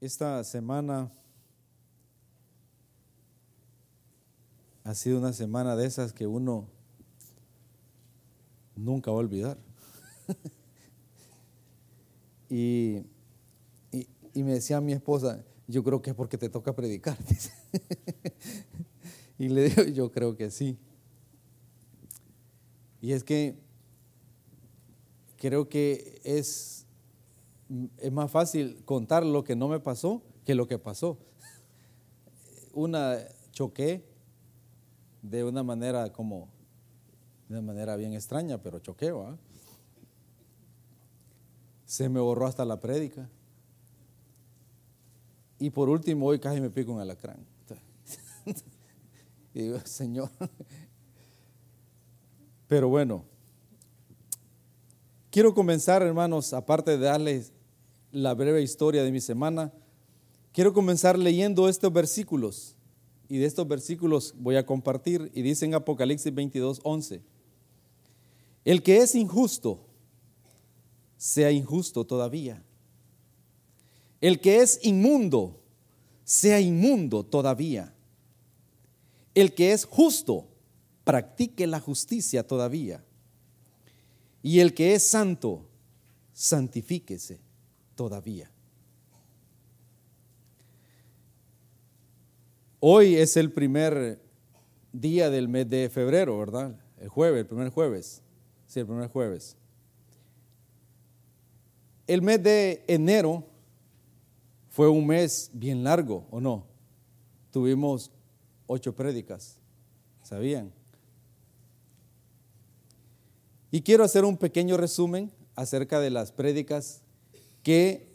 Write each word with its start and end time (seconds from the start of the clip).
Esta 0.00 0.42
semana 0.44 1.12
ha 4.82 4.94
sido 4.94 5.18
una 5.18 5.34
semana 5.34 5.76
de 5.76 5.86
esas 5.86 6.14
que 6.14 6.26
uno 6.26 6.68
nunca 8.76 9.10
va 9.10 9.18
a 9.18 9.20
olvidar. 9.20 9.58
y, 12.48 13.04
y, 13.92 14.42
me 14.42 14.54
decía 14.54 14.80
mi 14.80 14.92
esposa, 14.92 15.44
yo 15.68 15.84
creo 15.84 16.00
que 16.00 16.10
es 16.10 16.16
porque 16.16 16.38
te 16.38 16.48
toca 16.48 16.74
predicar. 16.74 17.18
y 19.38 19.50
le 19.50 19.68
digo, 19.68 19.82
yo 19.84 20.10
creo 20.10 20.34
que 20.34 20.50
sí. 20.50 20.78
Y 23.02 23.12
es 23.12 23.22
que 23.22 23.58
creo 25.36 25.68
que 25.68 26.22
es, 26.24 26.79
es 27.98 28.12
más 28.12 28.30
fácil 28.30 28.84
contar 28.84 29.24
lo 29.24 29.44
que 29.44 29.54
no 29.54 29.68
me 29.68 29.80
pasó 29.80 30.22
que 30.44 30.54
lo 30.54 30.66
que 30.66 30.78
pasó. 30.78 31.18
Una 32.72 33.18
choqué 33.52 34.04
de 35.22 35.44
una 35.44 35.62
manera 35.62 36.12
como, 36.12 36.48
de 37.48 37.54
una 37.54 37.62
manera 37.62 37.96
bien 37.96 38.14
extraña, 38.14 38.58
pero 38.58 38.78
choqué, 38.78 39.12
Se 41.84 42.08
me 42.08 42.20
borró 42.20 42.46
hasta 42.46 42.64
la 42.64 42.80
prédica. 42.80 43.28
Y 45.58 45.70
por 45.70 45.90
último, 45.90 46.26
hoy 46.26 46.38
casi 46.38 46.60
me 46.60 46.70
pico 46.70 46.92
un 46.92 47.00
alacrán. 47.00 47.44
y 49.54 49.62
digo, 49.62 49.78
Señor. 49.84 50.30
Pero 52.66 52.88
bueno, 52.88 53.24
quiero 55.30 55.52
comenzar, 55.52 56.02
hermanos, 56.02 56.54
aparte 56.54 56.92
de 56.92 57.04
darles 57.04 57.52
la 58.12 58.34
breve 58.34 58.62
historia 58.62 59.02
de 59.02 59.12
mi 59.12 59.20
semana, 59.20 59.72
quiero 60.52 60.72
comenzar 60.72 61.18
leyendo 61.18 61.68
estos 61.68 61.92
versículos 61.92 62.74
y 63.28 63.38
de 63.38 63.46
estos 63.46 63.66
versículos 63.68 64.34
voy 64.36 64.56
a 64.56 64.66
compartir 64.66 65.30
y 65.34 65.42
dice 65.42 65.64
en 65.64 65.74
Apocalipsis 65.74 66.34
22, 66.34 66.80
11, 66.82 67.22
el 68.64 68.82
que 68.82 68.98
es 68.98 69.14
injusto, 69.14 69.86
sea 71.16 71.50
injusto 71.50 72.04
todavía. 72.04 72.62
El 74.20 74.40
que 74.40 74.60
es 74.60 74.80
inmundo, 74.82 75.60
sea 76.24 76.60
inmundo 76.60 77.24
todavía. 77.24 77.94
El 79.34 79.54
que 79.54 79.72
es 79.72 79.86
justo, 79.86 80.48
practique 81.04 81.66
la 81.66 81.80
justicia 81.80 82.46
todavía. 82.46 83.02
Y 84.42 84.60
el 84.60 84.74
que 84.74 84.94
es 84.94 85.04
santo, 85.04 85.66
santifíquese 86.32 87.40
todavía. 88.00 88.50
Hoy 92.78 93.16
es 93.16 93.36
el 93.36 93.52
primer 93.52 94.22
día 94.90 95.28
del 95.28 95.48
mes 95.48 95.68
de 95.68 95.90
febrero, 95.90 96.38
¿verdad? 96.38 96.80
El 96.98 97.10
jueves, 97.10 97.40
el 97.40 97.46
primer 97.46 97.68
jueves. 97.68 98.22
Sí, 98.66 98.80
el 98.80 98.86
primer 98.86 99.10
jueves. 99.10 99.54
El 102.06 102.22
mes 102.22 102.42
de 102.42 102.82
enero 102.88 103.44
fue 104.70 104.88
un 104.88 105.06
mes 105.06 105.50
bien 105.52 105.84
largo, 105.84 106.26
¿o 106.30 106.40
no? 106.40 106.64
Tuvimos 107.50 108.10
ocho 108.66 108.94
prédicas, 108.94 109.58
¿sabían? 110.22 110.72
Y 113.70 113.82
quiero 113.82 114.04
hacer 114.04 114.24
un 114.24 114.38
pequeño 114.38 114.78
resumen 114.78 115.30
acerca 115.54 116.00
de 116.00 116.08
las 116.08 116.32
prédicas 116.32 117.02
que 117.62 118.10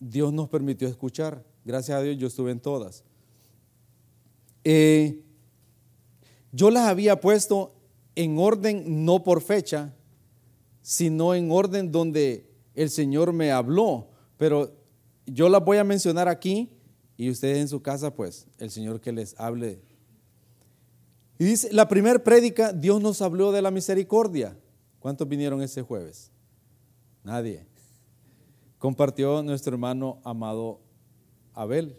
Dios 0.00 0.32
nos 0.32 0.48
permitió 0.48 0.88
escuchar. 0.88 1.44
Gracias 1.64 1.98
a 1.98 2.02
Dios 2.02 2.16
yo 2.16 2.26
estuve 2.26 2.52
en 2.52 2.60
todas. 2.60 3.04
Eh, 4.64 5.22
yo 6.52 6.70
las 6.70 6.88
había 6.88 7.20
puesto 7.20 7.74
en 8.14 8.38
orden 8.38 9.04
no 9.04 9.22
por 9.22 9.42
fecha, 9.42 9.94
sino 10.82 11.34
en 11.34 11.50
orden 11.50 11.92
donde 11.92 12.50
el 12.74 12.90
Señor 12.90 13.32
me 13.32 13.52
habló. 13.52 14.08
Pero 14.36 14.72
yo 15.26 15.48
las 15.48 15.64
voy 15.64 15.78
a 15.78 15.84
mencionar 15.84 16.28
aquí 16.28 16.70
y 17.16 17.30
ustedes 17.30 17.58
en 17.58 17.68
su 17.68 17.80
casa, 17.82 18.14
pues, 18.14 18.46
el 18.58 18.70
Señor 18.70 19.00
que 19.00 19.12
les 19.12 19.38
hable. 19.38 19.80
Y 21.38 21.44
dice, 21.44 21.72
la 21.72 21.88
primera 21.88 22.22
prédica, 22.22 22.72
Dios 22.72 23.00
nos 23.00 23.20
habló 23.22 23.52
de 23.52 23.62
la 23.62 23.70
misericordia. 23.70 24.56
¿Cuántos 24.98 25.28
vinieron 25.28 25.62
ese 25.62 25.82
jueves? 25.82 26.30
Nadie. 27.22 27.66
Compartió 28.78 29.42
nuestro 29.42 29.72
hermano 29.72 30.20
amado 30.24 30.80
Abel. 31.54 31.96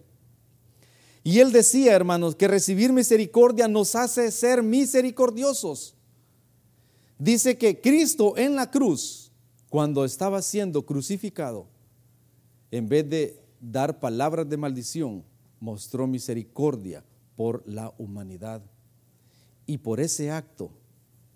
Y 1.23 1.39
él 1.39 1.51
decía, 1.51 1.95
hermanos, 1.95 2.35
que 2.35 2.47
recibir 2.47 2.93
misericordia 2.93 3.67
nos 3.67 3.95
hace 3.95 4.31
ser 4.31 4.63
misericordiosos. 4.63 5.95
Dice 7.19 7.57
que 7.57 7.81
Cristo 7.81 8.37
en 8.37 8.55
la 8.55 8.69
cruz, 8.69 9.31
cuando 9.69 10.05
estaba 10.05 10.41
siendo 10.41 10.85
crucificado, 10.85 11.67
en 12.71 12.87
vez 12.87 13.09
de 13.09 13.43
dar 13.59 13.99
palabras 13.99 14.47
de 14.47 14.57
maldición, 14.57 15.25
mostró 15.59 16.07
misericordia 16.07 17.03
por 17.35 17.63
la 17.65 17.93
humanidad. 17.97 18.61
Y 19.65 19.79
por 19.79 19.99
ese 19.99 20.31
acto, 20.31 20.71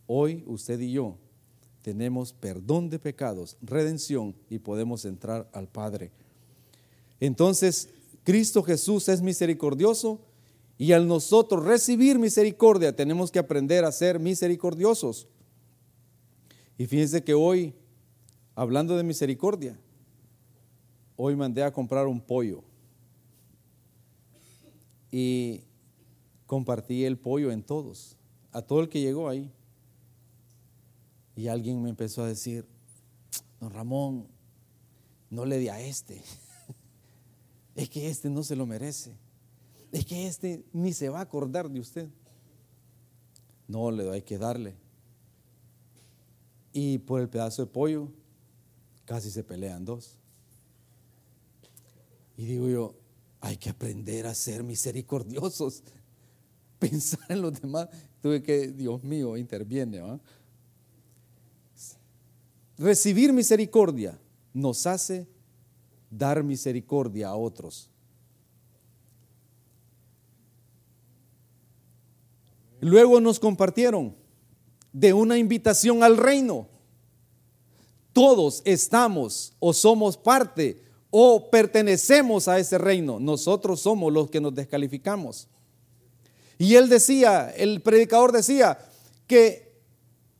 hoy 0.05 0.43
usted 0.47 0.79
y 0.79 0.93
yo 0.93 1.17
tenemos 1.81 2.33
perdón 2.33 2.89
de 2.89 2.99
pecados, 2.99 3.57
redención 3.61 4.35
y 4.49 4.59
podemos 4.59 5.05
entrar 5.05 5.49
al 5.53 5.67
Padre. 5.67 6.11
Entonces, 7.19 7.89
Cristo 8.23 8.63
Jesús 8.63 9.09
es 9.09 9.21
misericordioso 9.21 10.19
y 10.77 10.93
al 10.93 11.07
nosotros 11.07 11.63
recibir 11.63 12.17
misericordia 12.19 12.95
tenemos 12.95 13.31
que 13.31 13.39
aprender 13.39 13.85
a 13.85 13.91
ser 13.91 14.19
misericordiosos. 14.19 15.27
Y 16.77 16.87
fíjense 16.87 17.23
que 17.23 17.33
hoy, 17.33 17.73
hablando 18.55 18.97
de 18.97 19.03
misericordia, 19.03 19.79
hoy 21.15 21.35
mandé 21.35 21.63
a 21.63 21.71
comprar 21.71 22.07
un 22.07 22.19
pollo 22.19 22.63
y 25.11 25.61
compartí 26.47 27.05
el 27.05 27.17
pollo 27.17 27.51
en 27.51 27.61
todos, 27.61 28.17
a 28.51 28.61
todo 28.61 28.81
el 28.81 28.89
que 28.89 29.01
llegó 29.01 29.29
ahí. 29.29 29.51
Y 31.35 31.47
alguien 31.47 31.81
me 31.81 31.89
empezó 31.89 32.23
a 32.23 32.27
decir, 32.27 32.65
don 33.59 33.71
Ramón, 33.71 34.27
no 35.29 35.45
le 35.45 35.57
di 35.57 35.69
a 35.69 35.79
este 35.79 36.21
es 37.75 37.89
que 37.89 38.09
este 38.09 38.29
no 38.29 38.43
se 38.43 38.55
lo 38.55 38.65
merece, 38.65 39.15
es 39.91 40.05
que 40.05 40.27
este 40.27 40.63
ni 40.73 40.93
se 40.93 41.09
va 41.09 41.19
a 41.19 41.23
acordar 41.23 41.69
de 41.69 41.79
usted. 41.79 42.09
No, 43.67 43.89
le 43.89 44.09
hay 44.11 44.21
que 44.21 44.37
darle. 44.37 44.75
Y 46.73 46.99
por 46.99 47.21
el 47.21 47.29
pedazo 47.29 47.65
de 47.65 47.71
pollo, 47.71 48.09
casi 49.05 49.31
se 49.31 49.43
pelean 49.43 49.85
dos. 49.85 50.17
Y 52.37 52.45
digo 52.45 52.67
yo, 52.69 52.95
hay 53.39 53.57
que 53.57 53.69
aprender 53.69 54.27
a 54.27 54.33
ser 54.33 54.63
misericordiosos, 54.63 55.83
pensar 56.79 57.25
en 57.29 57.41
los 57.41 57.61
demás. 57.61 57.87
Tuve 58.21 58.43
que, 58.43 58.67
Dios 58.69 59.03
mío, 59.03 59.37
interviene. 59.37 60.01
Recibir 62.81 63.31
misericordia 63.31 64.19
nos 64.55 64.87
hace 64.87 65.27
dar 66.09 66.43
misericordia 66.43 67.27
a 67.27 67.35
otros. 67.35 67.91
Luego 72.79 73.21
nos 73.21 73.39
compartieron 73.39 74.15
de 74.91 75.13
una 75.13 75.37
invitación 75.37 76.01
al 76.01 76.17
reino. 76.17 76.67
Todos 78.13 78.63
estamos 78.65 79.53
o 79.59 79.73
somos 79.73 80.17
parte 80.17 80.83
o 81.11 81.51
pertenecemos 81.51 82.47
a 82.47 82.57
ese 82.57 82.79
reino. 82.79 83.19
Nosotros 83.19 83.81
somos 83.81 84.11
los 84.11 84.31
que 84.31 84.41
nos 84.41 84.55
descalificamos. 84.55 85.47
Y 86.57 86.73
él 86.73 86.89
decía, 86.89 87.51
el 87.51 87.83
predicador 87.83 88.31
decía, 88.31 88.79
que 89.27 89.71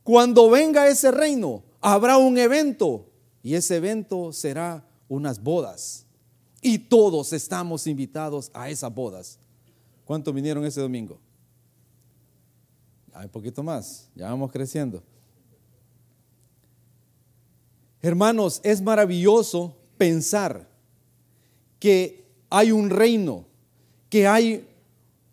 cuando 0.02 0.50
venga 0.50 0.88
ese 0.88 1.12
reino 1.12 1.62
habrá 1.82 2.16
un 2.16 2.38
evento 2.38 3.04
y 3.42 3.54
ese 3.54 3.76
evento 3.76 4.32
será 4.32 4.86
unas 5.08 5.42
bodas. 5.42 6.06
Y 6.62 6.78
todos 6.78 7.32
estamos 7.32 7.86
invitados 7.88 8.50
a 8.54 8.70
esas 8.70 8.94
bodas. 8.94 9.38
¿Cuántos 10.04 10.32
vinieron 10.32 10.64
ese 10.64 10.80
domingo? 10.80 11.18
Hay 13.12 13.28
poquito 13.28 13.62
más, 13.62 14.08
ya 14.14 14.30
vamos 14.30 14.50
creciendo. 14.50 15.02
Hermanos, 18.00 18.60
es 18.62 18.80
maravilloso 18.80 19.76
pensar 19.98 20.68
que 21.78 22.24
hay 22.48 22.72
un 22.72 22.90
reino, 22.90 23.44
que 24.08 24.26
hay 24.26 24.68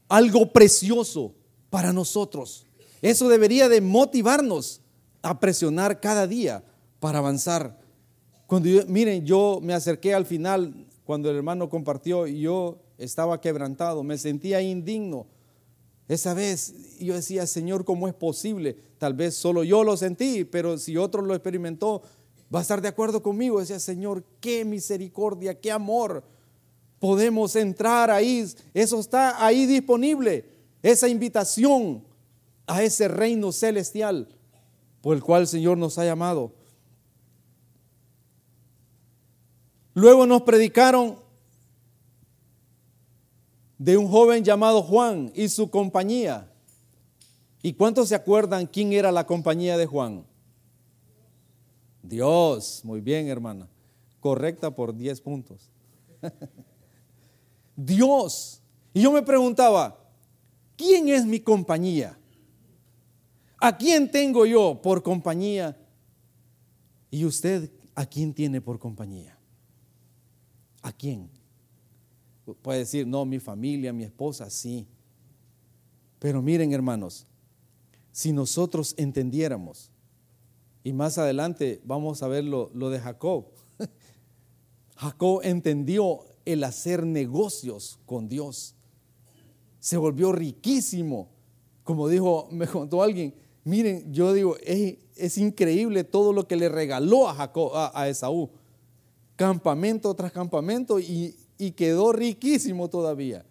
algo 0.07 0.51
precioso 0.51 1.34
para 1.69 1.94
nosotros. 1.94 2.66
Eso 3.01 3.30
debería 3.30 3.69
de 3.69 3.81
motivarnos 3.81 4.78
a 5.21 5.39
presionar 5.39 6.00
cada 6.00 6.27
día 6.27 6.63
para 7.00 7.19
avanzar 7.19 7.80
cuando 8.50 8.68
miren, 8.88 9.27
yo 9.27 9.60
me 9.62 9.75
acerqué 9.75 10.16
al 10.16 10.25
final, 10.25 10.88
cuando 11.06 11.30
el 11.30 11.38
hermano 11.38 11.69
compartió, 11.69 12.25
yo 12.25 12.80
estaba 12.98 13.39
quebrantado, 13.39 14.01
me 14.01 14.18
sentía 14.18 14.60
indigno. 14.60 15.27
Esa 16.07 16.33
vez 16.33 16.74
yo 17.00 17.13
decía, 17.13 17.45
Señor, 17.45 17.86
¿cómo 17.86 18.07
es 18.07 18.16
posible? 18.16 18.75
Tal 18.98 19.13
vez 19.13 19.36
solo 19.36 19.63
yo 19.63 19.83
lo 19.83 19.95
sentí, 19.98 20.45
pero 20.45 20.80
si 20.80 20.98
otro 20.98 21.22
lo 21.22 21.36
experimentó, 21.36 22.01
va 22.54 22.57
a 22.57 22.62
estar 22.63 22.81
de 22.81 22.88
acuerdo 22.88 23.22
conmigo. 23.22 23.60
Decía, 23.60 23.80
Señor, 23.80 24.24
qué 24.39 24.65
misericordia, 24.65 25.60
qué 25.60 25.72
amor. 25.72 26.24
Podemos 26.98 27.56
entrar 27.56 28.10
ahí, 28.10 28.51
eso 28.74 29.00
está 29.00 29.45
ahí 29.45 29.68
disponible, 29.68 30.50
esa 30.81 31.07
invitación 31.07 32.04
a 32.65 32.81
ese 32.81 33.07
reino 33.07 33.51
celestial 33.51 34.27
por 35.01 35.16
el 35.16 35.24
cual 35.24 35.42
el 35.42 35.48
Señor 35.48 35.78
nos 35.78 35.98
ha 35.98 36.06
llamado. 36.06 36.54
Luego 39.94 40.25
nos 40.25 40.44
predicaron 40.44 41.18
de 43.78 43.98
un 43.98 44.10
joven 44.10 44.44
llamado 44.44 44.84
Juan 44.84 45.31
y 45.34 45.50
su 45.50 45.69
compañía. 45.69 46.51
¿Y 47.62 47.74
cuántos 47.74 48.10
se 48.10 48.16
acuerdan 48.16 48.68
quién 48.68 48.94
era 48.94 49.12
la 49.12 49.25
compañía 49.25 49.78
de 49.78 49.86
Juan? 49.86 50.25
Dios, 52.04 52.81
muy 52.84 53.01
bien 53.01 53.28
hermana, 53.28 53.68
correcta 54.19 54.72
por 54.72 54.96
10 54.96 55.22
puntos. 55.22 55.69
Dios. 57.75 58.62
Y 58.94 59.01
yo 59.01 59.12
me 59.12 59.22
preguntaba, 59.22 59.98
¿quién 60.75 61.07
es 61.07 61.25
mi 61.25 61.40
compañía? 61.40 62.19
¿A 63.61 63.77
quién 63.77 64.09
tengo 64.09 64.45
yo 64.45 64.81
por 64.81 65.03
compañía? 65.03 65.77
¿Y 67.11 67.25
usted 67.25 67.71
a 67.95 68.06
quién 68.06 68.33
tiene 68.33 68.61
por 68.61 68.79
compañía? 68.79 69.38
¿A 70.81 70.91
quién? 70.94 71.29
Puede 72.61 72.79
decir, 72.79 73.06
no, 73.06 73.25
mi 73.25 73.39
familia, 73.39 73.94
mi 73.94 74.03
esposa, 74.03 74.50
sí. 74.50 74.88
Pero 76.19 76.41
miren, 76.41 76.73
hermanos, 76.73 77.27
si 78.11 78.31
nosotros 78.31 78.94
entendiéramos, 78.97 79.91
y 80.83 80.94
más 80.94 81.17
adelante 81.17 81.81
vamos 81.83 82.23
a 82.23 82.27
ver 82.27 82.45
lo, 82.45 82.71
lo 82.73 82.89
de 82.89 83.00
Jacob, 83.00 83.45
Jacob 84.95 85.41
entendió 85.44 86.25
el 86.45 86.63
hacer 86.63 87.05
negocios 87.05 88.00
con 88.05 88.27
Dios. 88.27 88.75
Se 89.79 89.97
volvió 89.97 90.31
riquísimo. 90.31 91.29
Como 91.83 92.07
dijo, 92.07 92.47
me 92.51 92.67
contó 92.67 93.03
alguien, 93.03 93.33
miren, 93.69 94.12
yo 94.13 94.33
digo, 94.33 94.57
es, 94.66 95.38
increíble 95.38 96.04
todo 96.04 96.33
lo 96.33 96.48
que 96.48 96.56
le 96.56 96.69
regaló 96.69 97.30
a, 97.30 97.36
Jacob, 97.36 97.71
a 97.75 98.07
Esaú 98.10 98.50
campamento 99.39 100.13
tras 100.16 100.33
campamento 100.33 101.00
y, 101.00 101.33
quedó 101.77 102.12
riquísimo 102.12 102.89
todavía. 102.89 103.45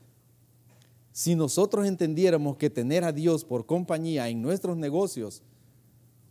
Si 1.13 1.35
nosotros 1.35 1.87
entendiéramos 1.87 2.59
que 2.59 2.69
tener 2.69 3.05
a 3.05 3.13
Dios 3.13 3.43
por 3.43 3.65
compañía 3.65 4.29
en 4.29 4.43
nuestros 4.43 4.77
negocios 4.77 5.43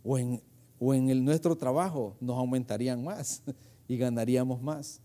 o 0.04 0.16
en, 0.16 0.40
o 0.78 0.94
en 0.94 1.24
nuestro 1.24 1.56
trabajo 1.56 2.16
nos 2.20 2.38
aumentarían 2.38 3.02
más 3.02 3.42
y 3.88 3.96
ganaríamos 3.96 4.62
más. 4.62 5.00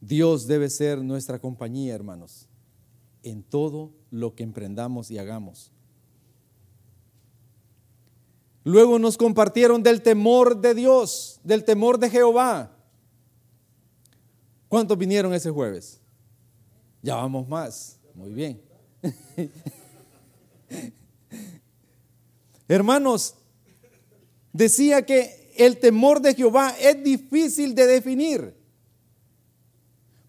Dios 0.00 0.46
debe 0.46 0.70
ser 0.70 1.04
nuestra 1.04 1.38
compañía, 1.38 1.94
hermanos, 1.94 2.48
en 3.22 3.42
todo 3.42 3.92
lo 4.10 4.34
que 4.34 4.42
emprendamos 4.42 5.10
y 5.10 5.18
hagamos. 5.18 5.72
Luego 8.64 8.98
nos 8.98 9.16
compartieron 9.16 9.82
del 9.82 10.02
temor 10.02 10.60
de 10.60 10.74
Dios, 10.74 11.40
del 11.42 11.64
temor 11.64 11.98
de 11.98 12.10
Jehová. 12.10 12.76
¿Cuántos 14.68 14.98
vinieron 14.98 15.32
ese 15.34 15.50
jueves? 15.50 16.00
Ya 17.02 17.16
vamos 17.16 17.48
más. 17.48 17.98
Muy 18.14 18.32
bien. 18.32 18.60
Hermanos, 22.68 23.34
decía 24.52 25.04
que 25.04 25.52
el 25.56 25.78
temor 25.78 26.20
de 26.20 26.34
Jehová 26.34 26.74
es 26.78 27.02
difícil 27.02 27.74
de 27.74 27.86
definir. 27.86 28.59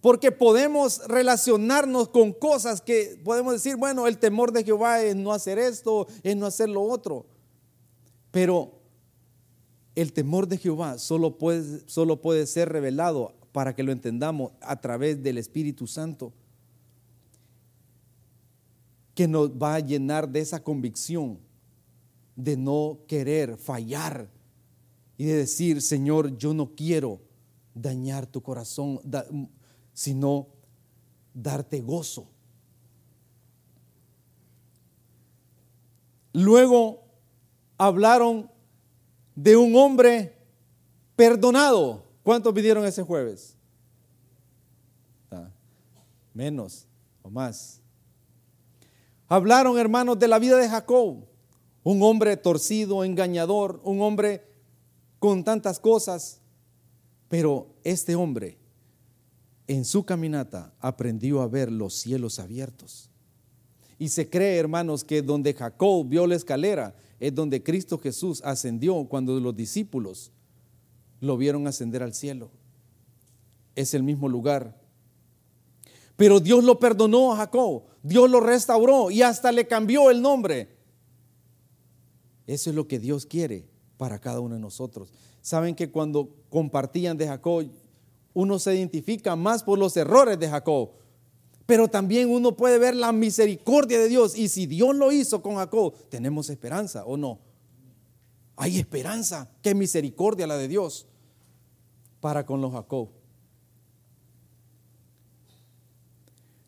Porque 0.01 0.31
podemos 0.31 1.07
relacionarnos 1.07 2.09
con 2.09 2.33
cosas 2.33 2.81
que 2.81 3.21
podemos 3.23 3.53
decir, 3.53 3.75
bueno, 3.75 4.07
el 4.07 4.17
temor 4.17 4.51
de 4.51 4.63
Jehová 4.63 5.01
es 5.01 5.15
no 5.15 5.31
hacer 5.31 5.59
esto, 5.59 6.07
es 6.23 6.35
no 6.35 6.47
hacer 6.47 6.69
lo 6.69 6.81
otro. 6.81 7.27
Pero 8.31 8.79
el 9.95 10.11
temor 10.11 10.47
de 10.47 10.57
Jehová 10.57 10.97
solo 10.97 11.37
puede, 11.37 11.87
solo 11.87 12.19
puede 12.21 12.47
ser 12.47 12.69
revelado 12.69 13.35
para 13.51 13.75
que 13.75 13.83
lo 13.83 13.91
entendamos 13.91 14.53
a 14.61 14.81
través 14.81 15.21
del 15.21 15.37
Espíritu 15.37 15.85
Santo, 15.85 16.33
que 19.13 19.27
nos 19.27 19.51
va 19.51 19.75
a 19.75 19.79
llenar 19.79 20.29
de 20.29 20.39
esa 20.39 20.63
convicción 20.63 21.39
de 22.35 22.57
no 22.57 22.99
querer 23.07 23.57
fallar 23.57 24.29
y 25.17 25.25
de 25.25 25.35
decir, 25.35 25.81
Señor, 25.81 26.37
yo 26.37 26.53
no 26.53 26.73
quiero 26.73 27.21
dañar 27.75 28.25
tu 28.25 28.41
corazón, 28.41 28.99
sino 30.01 30.47
darte 31.31 31.79
gozo. 31.79 32.27
Luego 36.33 37.03
hablaron 37.77 38.49
de 39.35 39.55
un 39.57 39.75
hombre 39.75 40.35
perdonado. 41.15 42.03
¿Cuántos 42.23 42.51
pidieron 42.51 42.83
ese 42.83 43.03
jueves? 43.03 43.55
Menos 46.33 46.87
o 47.21 47.29
más. 47.29 47.79
Hablaron, 49.27 49.77
hermanos, 49.77 50.17
de 50.17 50.27
la 50.27 50.39
vida 50.39 50.57
de 50.57 50.67
Jacob, 50.67 51.27
un 51.83 52.01
hombre 52.01 52.37
torcido, 52.37 53.03
engañador, 53.03 53.79
un 53.83 54.01
hombre 54.01 54.47
con 55.19 55.43
tantas 55.43 55.79
cosas, 55.79 56.41
pero 57.29 57.67
este 57.83 58.15
hombre 58.15 58.60
en 59.71 59.85
su 59.85 60.03
caminata 60.03 60.73
aprendió 60.81 61.41
a 61.41 61.47
ver 61.47 61.71
los 61.71 61.93
cielos 61.93 62.39
abiertos. 62.39 63.09
Y 63.97 64.09
se 64.09 64.29
cree, 64.29 64.57
hermanos, 64.57 65.05
que 65.05 65.21
donde 65.21 65.53
Jacob 65.53 66.05
vio 66.09 66.27
la 66.27 66.35
escalera, 66.35 66.93
es 67.21 67.33
donde 67.33 67.63
Cristo 67.63 67.97
Jesús 67.97 68.41
ascendió 68.43 69.05
cuando 69.05 69.39
los 69.39 69.55
discípulos 69.55 70.31
lo 71.21 71.37
vieron 71.37 71.67
ascender 71.67 72.03
al 72.03 72.13
cielo. 72.13 72.51
Es 73.73 73.93
el 73.93 74.03
mismo 74.03 74.27
lugar. 74.27 74.77
Pero 76.17 76.41
Dios 76.41 76.65
lo 76.65 76.77
perdonó 76.77 77.31
a 77.31 77.37
Jacob, 77.37 77.83
Dios 78.03 78.29
lo 78.29 78.41
restauró 78.41 79.09
y 79.09 79.21
hasta 79.21 79.53
le 79.53 79.67
cambió 79.67 80.11
el 80.11 80.21
nombre. 80.21 80.75
Eso 82.45 82.71
es 82.71 82.75
lo 82.75 82.89
que 82.89 82.99
Dios 82.99 83.25
quiere 83.25 83.69
para 83.95 84.19
cada 84.19 84.41
uno 84.41 84.55
de 84.55 84.61
nosotros. 84.61 85.13
Saben 85.41 85.75
que 85.75 85.89
cuando 85.89 86.29
compartían 86.49 87.15
de 87.15 87.27
Jacob, 87.27 87.71
uno 88.33 88.59
se 88.59 88.75
identifica 88.75 89.35
más 89.35 89.63
por 89.63 89.77
los 89.77 89.95
errores 89.97 90.39
de 90.39 90.49
Jacob, 90.49 90.91
pero 91.65 91.87
también 91.87 92.29
uno 92.29 92.55
puede 92.55 92.77
ver 92.79 92.95
la 92.95 93.11
misericordia 93.11 93.99
de 93.99 94.09
Dios. 94.09 94.37
Y 94.37 94.49
si 94.49 94.65
Dios 94.65 94.95
lo 94.95 95.11
hizo 95.11 95.41
con 95.41 95.55
Jacob, 95.55 95.93
tenemos 96.09 96.49
esperanza 96.49 97.05
o 97.05 97.17
no. 97.17 97.39
Hay 98.55 98.77
esperanza. 98.77 99.49
Qué 99.61 99.73
misericordia 99.73 100.47
la 100.47 100.57
de 100.57 100.67
Dios 100.67 101.07
para 102.19 102.45
con 102.45 102.61
los 102.61 102.71
Jacob. 102.71 103.09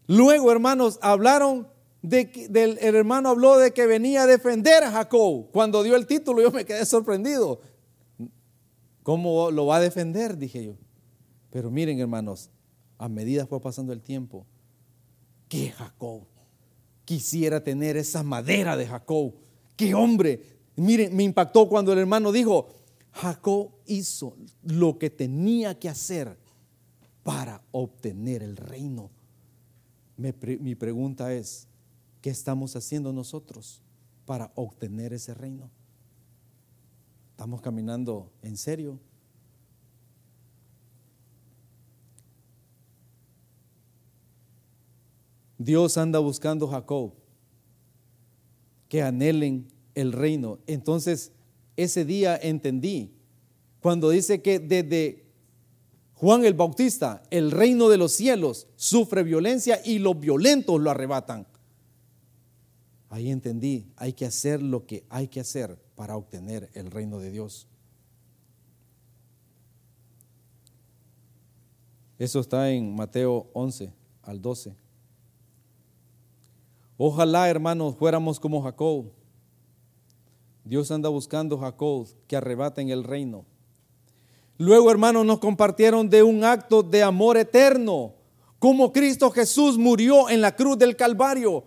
Luego, 0.07 0.51
hermanos, 0.51 0.99
hablaron 1.01 1.67
de 2.01 2.29
que, 2.29 2.49
del 2.49 2.77
el 2.81 2.95
hermano 2.95 3.29
habló 3.29 3.57
de 3.57 3.73
que 3.73 3.85
venía 3.87 4.23
a 4.23 4.27
defender 4.27 4.83
a 4.83 4.91
Jacob. 4.91 5.47
Cuando 5.51 5.83
dio 5.83 5.95
el 5.95 6.05
título, 6.05 6.41
yo 6.41 6.51
me 6.51 6.65
quedé 6.65 6.85
sorprendido. 6.85 7.61
¿Cómo 9.03 9.51
lo 9.51 9.65
va 9.65 9.77
a 9.77 9.79
defender? 9.79 10.37
Dije 10.37 10.65
yo. 10.65 10.73
Pero 11.53 11.69
miren, 11.69 11.99
hermanos, 11.99 12.49
a 12.97 13.07
medida 13.07 13.45
fue 13.45 13.61
pasando 13.61 13.93
el 13.93 14.01
tiempo, 14.01 14.47
que 15.47 15.69
Jacob 15.69 16.23
quisiera 17.05 17.63
tener 17.63 17.95
esa 17.95 18.23
madera 18.23 18.75
de 18.75 18.87
Jacob. 18.87 19.35
Qué 19.75 19.93
hombre. 19.93 20.41
Miren, 20.75 21.15
me 21.15 21.21
impactó 21.21 21.69
cuando 21.69 21.93
el 21.93 21.99
hermano 21.99 22.31
dijo, 22.31 22.69
Jacob 23.11 23.69
hizo 23.85 24.35
lo 24.63 24.97
que 24.97 25.11
tenía 25.11 25.77
que 25.77 25.89
hacer 25.89 26.39
para 27.21 27.63
obtener 27.71 28.41
el 28.41 28.57
reino. 28.57 29.11
mi 30.17 30.73
pregunta 30.73 31.35
es, 31.35 31.67
¿qué 32.19 32.31
estamos 32.31 32.75
haciendo 32.75 33.13
nosotros 33.13 33.83
para 34.25 34.51
obtener 34.55 35.13
ese 35.13 35.35
reino? 35.35 35.69
¿Estamos 37.29 37.61
caminando 37.61 38.31
en 38.41 38.57
serio? 38.57 38.99
Dios 45.63 45.97
anda 45.97 46.19
buscando 46.19 46.67
a 46.67 46.71
Jacob 46.71 47.13
que 48.89 49.01
anhelen 49.01 49.67
el 49.95 50.11
reino. 50.11 50.59
Entonces, 50.67 51.31
ese 51.75 52.05
día 52.05 52.37
entendí, 52.37 53.13
cuando 53.79 54.09
dice 54.09 54.41
que 54.41 54.59
desde 54.59 55.25
Juan 56.13 56.45
el 56.45 56.53
Bautista, 56.53 57.23
el 57.31 57.51
reino 57.51 57.89
de 57.89 57.97
los 57.97 58.13
cielos 58.13 58.67
sufre 58.75 59.23
violencia 59.23 59.81
y 59.83 59.99
los 59.99 60.19
violentos 60.19 60.79
lo 60.79 60.91
arrebatan. 60.91 61.47
Ahí 63.09 63.29
entendí, 63.29 63.91
hay 63.95 64.13
que 64.13 64.25
hacer 64.25 64.61
lo 64.61 64.85
que 64.85 65.05
hay 65.09 65.27
que 65.27 65.39
hacer 65.39 65.77
para 65.95 66.15
obtener 66.15 66.69
el 66.73 66.91
reino 66.91 67.19
de 67.19 67.29
Dios. 67.29 67.67
Eso 72.17 72.39
está 72.39 72.71
en 72.71 72.95
Mateo 72.95 73.49
11 73.53 73.91
al 74.21 74.41
12. 74.41 74.82
Ojalá, 76.97 77.49
hermanos, 77.49 77.95
fuéramos 77.95 78.39
como 78.39 78.61
Jacob. 78.61 79.05
Dios 80.63 80.91
anda 80.91 81.09
buscando 81.09 81.57
Jacob 81.57 82.07
que 82.27 82.37
arrebaten 82.37 82.89
el 82.89 83.03
reino. 83.03 83.45
Luego, 84.57 84.91
hermanos, 84.91 85.25
nos 85.25 85.39
compartieron 85.39 86.09
de 86.09 86.23
un 86.23 86.43
acto 86.43 86.83
de 86.83 87.03
amor 87.03 87.37
eterno, 87.37 88.13
como 88.59 88.93
Cristo 88.93 89.29
Jesús 89.31 89.77
murió 89.77 90.29
en 90.29 90.39
la 90.39 90.55
cruz 90.55 90.77
del 90.77 90.95
Calvario, 90.95 91.65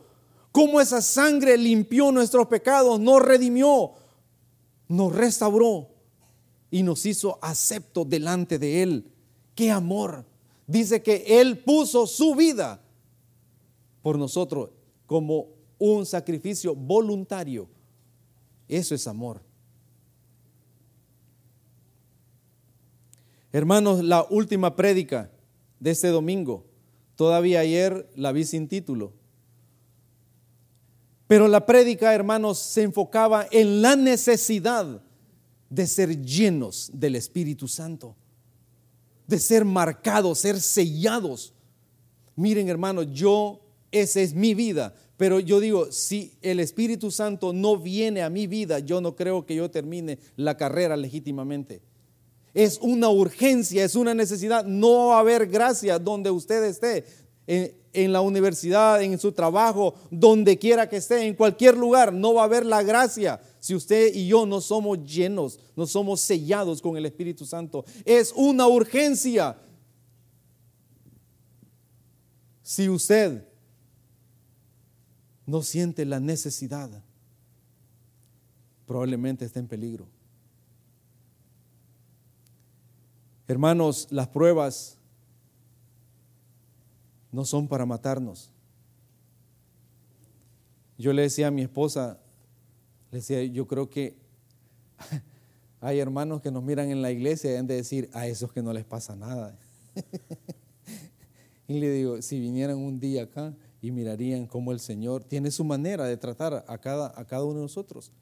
como 0.53 0.81
esa 0.81 1.03
sangre 1.03 1.59
limpió 1.59 2.11
nuestros 2.13 2.47
pecados, 2.47 2.99
nos 2.99 3.21
redimió, 3.21 3.93
nos 4.89 5.15
restauró 5.15 5.91
y 6.71 6.83
nos 6.83 7.05
hizo 7.05 7.39
acepto 7.43 8.05
delante 8.05 8.59
de 8.59 8.83
Él. 8.83 9.13
¡Qué 9.55 9.71
amor! 9.71 10.25
Dice 10.67 11.03
que 11.03 11.41
Él 11.41 11.59
puso 11.59 12.07
su 12.07 12.35
vida 12.35 12.81
por 14.01 14.19
nosotros 14.19 14.71
como 15.07 15.49
un 15.79 16.05
sacrificio 16.05 16.75
voluntario. 16.75 17.69
Eso 18.69 18.95
es 18.95 19.07
amor. 19.07 19.41
Hermanos, 23.53 24.05
la 24.05 24.27
última 24.29 24.77
prédica 24.77 25.31
de 25.81 25.93
este 25.93 26.09
domingo, 26.09 26.67
todavía 27.15 27.61
ayer 27.61 28.11
la 28.15 28.33
vi 28.33 28.45
sin 28.45 28.69
título. 28.69 29.13
Pero 31.27 31.49
la 31.49 31.65
prédica, 31.67 32.15
hermanos, 32.15 32.59
se 32.59 32.83
enfocaba 32.83 33.47
en 33.51 33.83
la 33.83 33.97
necesidad 33.97 35.03
de 35.69 35.87
ser 35.87 36.23
llenos 36.23 36.91
del 36.93 37.17
Espíritu 37.17 37.67
Santo, 37.67 38.15
de 39.27 39.39
ser 39.39 39.65
marcados, 39.65 40.39
ser 40.39 40.61
sellados. 40.61 41.53
Miren, 42.37 42.69
hermanos, 42.69 43.09
yo, 43.11 43.61
esa 43.91 44.21
es 44.21 44.35
mi 44.35 44.55
vida, 44.55 44.95
pero 45.17 45.41
yo 45.41 45.61
digo, 45.61 45.91
si 45.91 46.33
el 46.43 46.61
Espíritu 46.61 47.11
Santo 47.11 47.53
no 47.53 47.79
viene 47.79 48.23
a 48.23 48.31
mi 48.31 48.47
vida, 48.47 48.81
yo 48.81 49.01
no 49.01 49.17
creo 49.17 49.47
que 49.47 49.55
yo 49.55 49.71
termine 49.71 50.19
la 50.37 50.57
carrera 50.57 50.97
legítimamente. 50.97 51.81
Es 52.53 52.79
una 52.81 53.09
urgencia, 53.09 53.85
es 53.85 53.95
una 53.95 54.15
necesidad. 54.15 54.65
No 54.65 55.09
va 55.09 55.17
a 55.17 55.21
haber 55.21 55.47
gracia 55.47 55.99
donde 55.99 56.31
usted 56.31 56.65
esté, 56.65 57.05
en, 57.47 58.13
la 58.13 58.21
universidad, 58.21 59.03
en 59.03 59.19
su 59.19 59.33
trabajo, 59.33 59.95
donde 60.11 60.59
quiera 60.59 60.89
que 60.89 60.97
esté, 60.97 61.27
en 61.27 61.35
cualquier 61.35 61.77
lugar. 61.77 62.13
No 62.13 62.35
va 62.35 62.43
a 62.43 62.47
haber 62.47 62.67
la 62.67 62.83
gracia 62.83 63.41
si 63.61 63.75
usted 63.75 64.15
y 64.15 64.29
yo 64.29 64.47
no 64.47 64.61
somos 64.61 65.03
llenos, 65.05 65.59
no 65.77 65.87
somos 65.87 66.21
sellados 66.21 66.83
con 66.83 66.97
el 66.97 67.07
Espíritu 67.07 67.47
Santo. 67.47 67.85
Es 68.05 68.33
una 68.35 68.67
urgencia. 68.67 69.57
Si 72.63 72.89
usted 72.89 73.47
no 75.47 75.63
siente 75.63 76.05
la 76.05 76.21
necesidad, 76.21 76.91
probablemente 78.87 79.45
está 79.45 79.61
en 79.61 79.69
peligro. 79.69 80.09
Hermanos, 83.49 84.09
las 84.11 84.27
pruebas 84.29 84.99
no 87.31 87.45
son 87.45 87.69
para 87.69 87.87
matarnos. 87.87 88.51
Yo 90.99 91.13
le 91.13 91.23
decía 91.23 91.49
a 91.49 91.51
mi 91.51 91.63
esposa, 91.63 92.19
le 93.13 93.19
decía, 93.19 93.45
yo 93.45 93.69
creo 93.69 93.89
que 93.89 94.17
hay 95.81 96.01
hermanos 96.01 96.43
que 96.43 96.51
nos 96.51 96.65
miran 96.65 96.91
en 96.91 97.03
la 97.03 97.13
iglesia 97.13 97.53
y 97.53 97.57
han 97.57 97.67
de 97.67 97.75
decir 97.75 98.11
a 98.13 98.27
esos 98.27 98.53
que 98.53 98.63
no 98.63 98.73
les 98.73 98.85
pasa 98.85 99.15
nada. 99.15 99.57
y 101.69 101.79
le 101.79 101.91
digo, 101.91 102.23
si 102.23 102.41
vinieran 102.41 102.79
un 102.79 102.99
día 102.99 103.25
acá, 103.25 103.55
y 103.81 103.91
mirarían 103.91 104.47
cómo 104.47 104.73
el 104.73 104.81
Señor 104.81 105.25
tiene 105.25 105.51
su 105.51 105.65
manera 105.65 106.05
de 106.05 106.17
tratar 106.17 106.65
a 106.67 106.79
cada, 106.79 107.13
a 107.17 107.25
cada 107.25 107.45
uno 107.45 107.57
de 107.57 107.63
nosotros. 107.63 108.13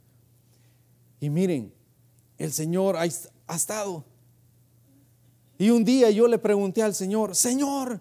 Y 1.20 1.30
miren, 1.30 1.72
el 2.38 2.52
Señor 2.52 2.96
ha, 2.96 3.02
ha 3.02 3.56
estado. 3.56 4.04
Y 5.56 5.70
un 5.70 5.84
día 5.84 6.10
yo 6.10 6.26
le 6.26 6.38
pregunté 6.38 6.82
al 6.82 6.94
Señor, 6.94 7.36
Señor, 7.36 8.00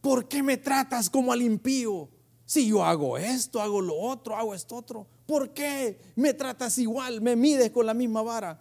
¿por 0.00 0.28
qué 0.28 0.42
me 0.42 0.56
tratas 0.56 1.10
como 1.10 1.32
al 1.32 1.42
impío? 1.42 2.08
Si 2.44 2.68
yo 2.68 2.84
hago 2.84 3.18
esto, 3.18 3.60
hago 3.60 3.80
lo 3.80 3.96
otro, 3.96 4.36
hago 4.36 4.54
esto 4.54 4.76
otro, 4.76 5.06
¿por 5.26 5.50
qué 5.52 5.98
me 6.14 6.32
tratas 6.32 6.78
igual? 6.78 7.20
Me 7.20 7.34
mides 7.34 7.70
con 7.70 7.84
la 7.84 7.92
misma 7.92 8.22
vara. 8.22 8.60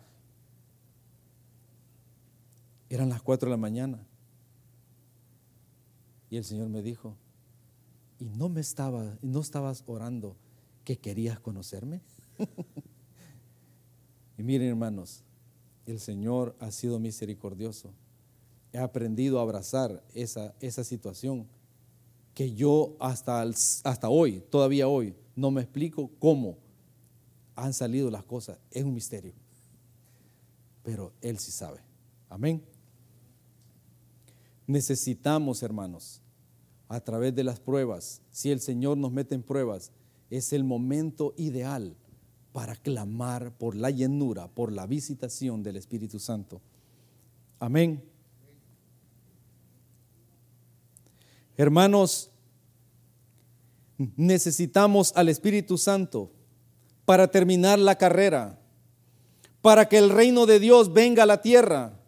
Eran 2.90 3.10
las 3.10 3.22
cuatro 3.22 3.48
de 3.48 3.52
la 3.52 3.58
mañana. 3.58 4.06
Y 6.32 6.38
el 6.38 6.44
Señor 6.44 6.70
me 6.70 6.82
dijo, 6.82 7.16
y 8.20 8.26
no 8.26 8.50
me 8.50 8.62
estaba, 8.62 9.18
no 9.22 9.42
estabas 9.42 9.84
orando 9.88 10.36
que 10.84 10.98
querías 10.98 11.40
conocerme. 11.40 12.02
y 14.38 14.44
miren, 14.44 14.70
hermanos, 14.70 15.24
el 15.86 16.00
Señor 16.00 16.56
ha 16.60 16.72
sido 16.72 17.00
misericordioso. 17.00 17.92
He 18.72 18.78
aprendido 18.78 19.40
a 19.40 19.42
abrazar 19.42 20.04
esa, 20.14 20.54
esa 20.60 20.84
situación 20.84 21.48
que 22.34 22.54
yo 22.54 22.96
hasta, 23.00 23.42
hasta 23.42 24.10
hoy, 24.10 24.44
todavía 24.50 24.88
hoy, 24.88 25.16
no 25.36 25.52
me 25.52 25.62
explico 25.62 26.12
cómo 26.20 26.58
han 27.56 27.74
salido 27.74 28.12
las 28.12 28.24
cosas. 28.24 28.58
Es 28.72 28.84
un 28.84 28.94
misterio. 28.94 29.34
Pero 30.84 31.14
Él 31.22 31.40
sí 31.40 31.52
sabe. 31.52 31.80
Amén. 32.30 32.64
Necesitamos, 34.68 35.64
hermanos, 35.64 36.22
a 36.88 37.00
través 37.00 37.34
de 37.36 37.44
las 37.44 37.60
pruebas, 37.60 38.22
si 38.32 38.52
el 38.52 38.60
Señor 38.60 38.98
nos 38.98 39.12
mete 39.12 39.36
en 39.36 39.44
pruebas, 39.44 39.92
es 40.30 40.54
el 40.54 40.64
momento 40.64 41.34
ideal 41.38 41.96
para 42.52 42.76
clamar 42.76 43.52
por 43.58 43.76
la 43.76 43.90
llenura, 43.90 44.48
por 44.48 44.72
la 44.72 44.86
visitación 44.86 45.64
del 45.64 45.78
Espíritu 45.78 46.20
Santo. 46.20 46.62
Amén. 47.60 48.04
Hermanos, 51.58 52.30
necesitamos 53.98 55.14
al 55.16 55.30
Espíritu 55.30 55.78
Santo 55.78 56.32
para 57.06 57.28
terminar 57.28 57.80
la 57.80 57.98
carrera, 57.98 58.60
para 59.62 59.88
que 59.88 59.98
el 59.98 60.10
reino 60.10 60.46
de 60.46 60.60
Dios 60.60 60.94
venga 60.94 61.24
a 61.24 61.28
la 61.28 61.42
tierra, 61.42 62.00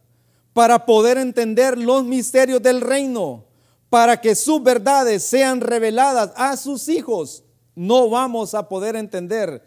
para 0.53 0.85
poder 0.85 1.17
entender 1.17 1.77
los 1.77 2.03
misterios 2.03 2.61
del 2.61 2.81
reino 2.81 3.46
para 3.89 4.19
que 4.19 4.35
sus 4.35 4.61
verdades 4.61 5.23
sean 5.23 5.61
reveladas 5.61 6.31
a 6.35 6.57
sus 6.57 6.89
hijos, 6.89 7.43
no 7.75 8.09
vamos 8.09 8.53
a 8.53 8.67
poder 8.67 8.95
entender 8.95 9.63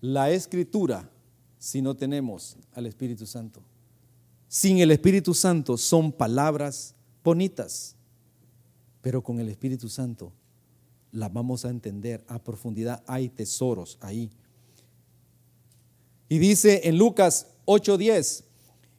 la 0.00 0.30
escritura 0.30 1.10
si 1.58 1.82
no 1.82 1.96
tenemos 1.96 2.56
al 2.74 2.86
Espíritu 2.86 3.26
Santo. 3.26 3.62
Sin 4.46 4.78
el 4.78 4.90
Espíritu 4.90 5.34
Santo 5.34 5.76
son 5.76 6.12
palabras 6.12 6.94
bonitas, 7.24 7.96
pero 9.02 9.22
con 9.22 9.40
el 9.40 9.48
Espíritu 9.48 9.88
Santo 9.88 10.32
las 11.10 11.32
vamos 11.32 11.64
a 11.64 11.70
entender 11.70 12.24
a 12.28 12.38
profundidad. 12.38 13.02
Hay 13.06 13.28
tesoros 13.28 13.98
ahí. 14.00 14.30
Y 16.28 16.38
dice 16.38 16.82
en 16.84 16.98
Lucas 16.98 17.46
8:10, 17.66 18.44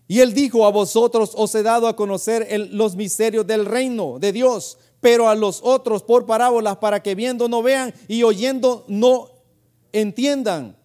y 0.09 0.21
él 0.21 0.33
dijo, 0.33 0.65
a 0.65 0.71
vosotros 0.71 1.33
os 1.35 1.53
he 1.53 1.61
dado 1.61 1.87
a 1.87 1.95
conocer 1.95 2.47
los 2.71 2.95
misterios 2.95 3.45
del 3.45 3.67
reino 3.67 4.17
de 4.17 4.31
Dios, 4.31 4.79
pero 4.99 5.29
a 5.29 5.35
los 5.35 5.59
otros 5.61 6.01
por 6.01 6.25
parábolas 6.25 6.77
para 6.77 7.03
que 7.03 7.13
viendo 7.13 7.47
no 7.47 7.61
vean 7.61 7.93
y 8.07 8.23
oyendo 8.23 8.85
no 8.87 9.29
entiendan. 9.93 10.75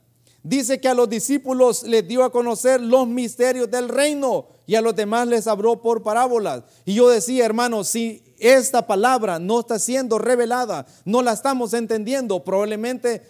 Dice 0.42 0.78
que 0.78 0.88
a 0.88 0.94
los 0.94 1.08
discípulos 1.08 1.84
les 1.84 2.06
dio 2.06 2.22
a 2.22 2.30
conocer 2.30 2.82
los 2.82 3.08
misterios 3.08 3.70
del 3.70 3.88
reino 3.88 4.46
y 4.66 4.74
a 4.74 4.82
los 4.82 4.94
demás 4.94 5.26
les 5.26 5.46
habló 5.46 5.80
por 5.80 6.02
parábolas. 6.02 6.64
Y 6.84 6.92
yo 6.92 7.08
decía, 7.08 7.46
hermano, 7.46 7.82
si 7.82 8.22
esta 8.38 8.86
palabra 8.86 9.38
no 9.38 9.60
está 9.60 9.78
siendo 9.78 10.18
revelada, 10.18 10.84
no 11.06 11.22
la 11.22 11.32
estamos 11.32 11.72
entendiendo, 11.72 12.44
probablemente 12.44 13.22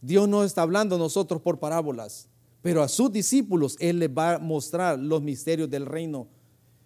Dios 0.00 0.26
no 0.30 0.44
está 0.44 0.62
hablando 0.62 0.96
a 0.96 0.98
nosotros 0.98 1.42
por 1.42 1.58
parábolas 1.58 2.31
pero 2.62 2.82
a 2.82 2.88
sus 2.88 3.12
discípulos 3.12 3.76
Él 3.80 3.98
les 3.98 4.08
va 4.08 4.34
a 4.34 4.38
mostrar 4.38 4.98
los 4.98 5.20
misterios 5.20 5.68
del 5.68 5.84
reino. 5.84 6.28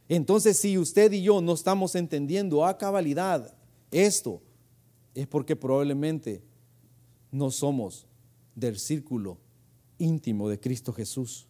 Entonces, 0.08 0.58
si 0.58 0.78
usted 0.78 1.12
y 1.12 1.22
yo 1.22 1.40
no 1.40 1.52
estamos 1.52 1.94
entendiendo 1.94 2.64
a 2.64 2.78
cabalidad 2.78 3.54
esto, 3.90 4.40
es 5.14 5.26
porque 5.26 5.54
probablemente 5.54 6.42
no 7.30 7.50
somos 7.50 8.06
del 8.54 8.78
círculo 8.78 9.38
íntimo 9.98 10.48
de 10.48 10.58
Cristo 10.58 10.92
Jesús. 10.92 11.46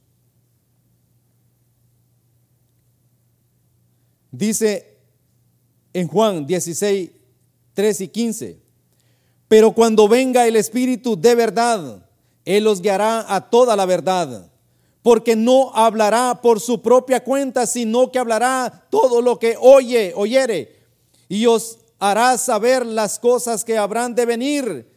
Dice 4.30 4.98
en 5.92 6.08
Juan 6.08 6.46
16, 6.46 7.10
3 7.72 8.00
y 8.02 8.08
15, 8.08 8.60
pero 9.48 9.72
cuando 9.72 10.08
venga 10.08 10.46
el 10.46 10.56
Espíritu 10.56 11.18
de 11.18 11.34
verdad, 11.34 12.05
él 12.46 12.64
los 12.64 12.80
guiará 12.80 13.26
a 13.28 13.50
toda 13.50 13.76
la 13.76 13.84
verdad, 13.84 14.48
porque 15.02 15.36
no 15.36 15.72
hablará 15.74 16.40
por 16.40 16.60
su 16.60 16.80
propia 16.80 17.22
cuenta, 17.22 17.66
sino 17.66 18.10
que 18.10 18.20
hablará 18.20 18.86
todo 18.88 19.20
lo 19.20 19.38
que 19.38 19.56
oye, 19.60 20.12
oyere, 20.16 20.76
y 21.28 21.44
os 21.46 21.78
hará 21.98 22.38
saber 22.38 22.86
las 22.86 23.18
cosas 23.18 23.64
que 23.64 23.76
habrán 23.76 24.14
de 24.14 24.24
venir. 24.24 24.96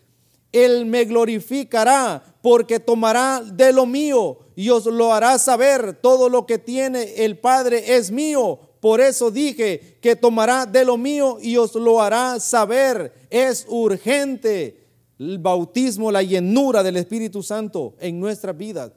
Él 0.51 0.85
me 0.85 1.05
glorificará 1.05 2.23
porque 2.41 2.79
tomará 2.79 3.41
de 3.43 3.73
lo 3.73 3.85
mío 3.85 4.37
y 4.55 4.69
os 4.69 4.85
lo 4.85 5.13
hará 5.13 5.37
saber. 5.39 5.97
Todo 6.01 6.29
lo 6.29 6.45
que 6.45 6.57
tiene 6.57 7.23
el 7.23 7.37
Padre 7.37 7.95
es 7.95 8.11
mío. 8.11 8.59
Por 8.79 9.01
eso 9.01 9.29
dije 9.29 9.97
que 10.01 10.15
tomará 10.15 10.65
de 10.65 10.85
lo 10.85 10.97
mío 10.97 11.37
y 11.41 11.57
os 11.57 11.75
lo 11.75 12.01
hará 12.01 12.39
saber. 12.39 13.13
Es 13.29 13.65
urgente 13.67 14.78
el 15.19 15.37
bautismo, 15.37 16.11
la 16.11 16.23
llenura 16.23 16.81
del 16.81 16.95
Espíritu 16.97 17.43
Santo 17.43 17.95
en 17.99 18.19
nuestras 18.19 18.57
vidas. 18.57 18.93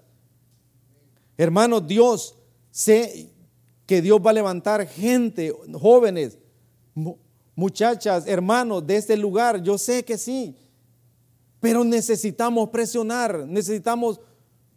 Hermanos, 1.36 1.86
Dios, 1.86 2.36
sé 2.70 3.30
que 3.86 4.00
Dios 4.00 4.20
va 4.24 4.30
a 4.30 4.34
levantar 4.34 4.86
gente, 4.86 5.52
jóvenes, 5.72 6.38
muchachas, 7.56 8.26
hermanos 8.28 8.86
de 8.86 8.96
este 8.96 9.16
lugar. 9.16 9.62
Yo 9.62 9.76
sé 9.76 10.04
que 10.04 10.16
sí. 10.16 10.56
Pero 11.58 11.84
necesitamos 11.84 12.68
presionar, 12.70 13.46
necesitamos, 13.46 14.20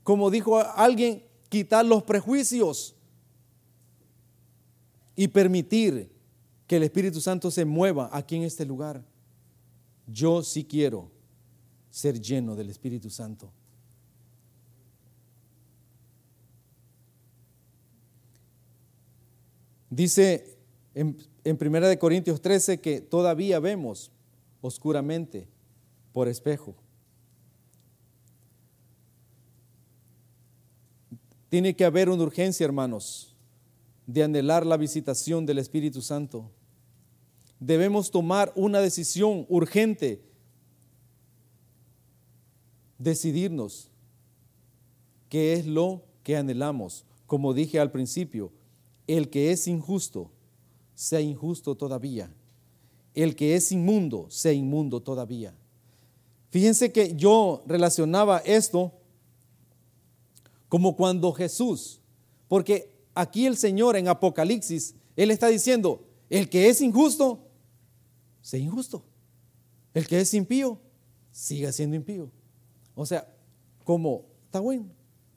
como 0.04 0.32
dijo 0.32 0.58
alguien, 0.58 1.24
quitar 1.50 1.86
los 1.86 2.04
prejuicios 2.04 2.96
y 5.16 5.28
permitir 5.28 6.12
que 6.68 6.78
el 6.78 6.84
Espíritu 6.84 7.22
Santo 7.22 7.52
se 7.52 7.66
mueva 7.66 8.10
aquí 8.12 8.36
en 8.36 8.44
este 8.44 8.66
lugar. 8.66 9.04
Yo 10.08 10.44
sí 10.44 10.64
quiero 10.64 11.14
ser 11.96 12.20
lleno 12.20 12.56
del 12.56 12.70
Espíritu 12.70 13.10
Santo. 13.10 13.54
Dice 19.90 20.58
en, 20.94 21.18
en 21.46 21.58
Primera 21.58 21.88
de 21.88 21.98
Corintios 21.98 22.42
13 22.42 22.82
que 22.82 23.00
todavía 23.00 23.60
vemos 23.60 24.12
oscuramente 24.60 25.48
por 26.12 26.28
espejo. 26.28 26.75
Tiene 31.48 31.78
que 31.78 31.86
haber 31.86 32.10
una 32.10 32.24
urgencia, 32.24 32.66
hermanos 32.66 33.36
de 34.06 34.24
anhelar 34.24 34.66
la 34.66 34.78
visitación 34.78 35.46
del 35.46 35.60
Espíritu 35.60 36.02
Santo. 36.02 36.52
Debemos 37.60 38.12
tomar 38.12 38.52
una 38.56 38.80
decisión 38.80 39.46
urgente, 39.48 40.22
decidirnos 42.98 43.90
qué 45.30 45.54
es 45.54 45.66
lo 45.66 46.04
que 46.24 46.38
anhelamos. 46.38 47.06
Como 47.25 47.54
dije 47.54 47.80
al 47.80 47.92
principio, 47.92 48.52
el 49.08 49.30
que 49.30 49.52
es 49.52 49.68
injusto, 49.68 50.32
sea 50.94 51.22
injusto 51.22 51.75
todavía. 51.75 52.34
El 53.14 53.36
que 53.36 53.56
es 53.56 53.72
inmundo, 53.72 54.28
sea 54.30 54.54
inmundo 54.54 55.02
todavía. 55.02 55.56
Fíjense 56.50 56.92
que 56.92 57.16
yo 57.16 57.64
relacionaba 57.68 58.40
esto 58.40 58.94
como 60.70 60.96
cuando 60.96 61.32
Jesús, 61.32 62.02
porque 62.48 62.94
aquí 63.14 63.46
el 63.46 63.58
Señor 63.58 63.96
en 63.96 64.08
Apocalipsis, 64.08 64.96
Él 65.16 65.32
está 65.32 65.48
diciendo, 65.48 66.06
el 66.30 66.50
que 66.50 66.70
es 66.70 66.81
injusto, 66.81 67.48
sea 68.42 68.60
injusto. 68.60 69.03
El 69.94 70.08
que 70.08 70.20
es 70.20 70.34
impío, 70.34 70.79
siga 71.31 71.72
siendo 71.72 71.96
impío. 71.96 72.29
O 72.96 73.05
sea, 73.05 73.27
como, 73.84 74.25
está 74.46 74.60
bueno, 74.60 74.88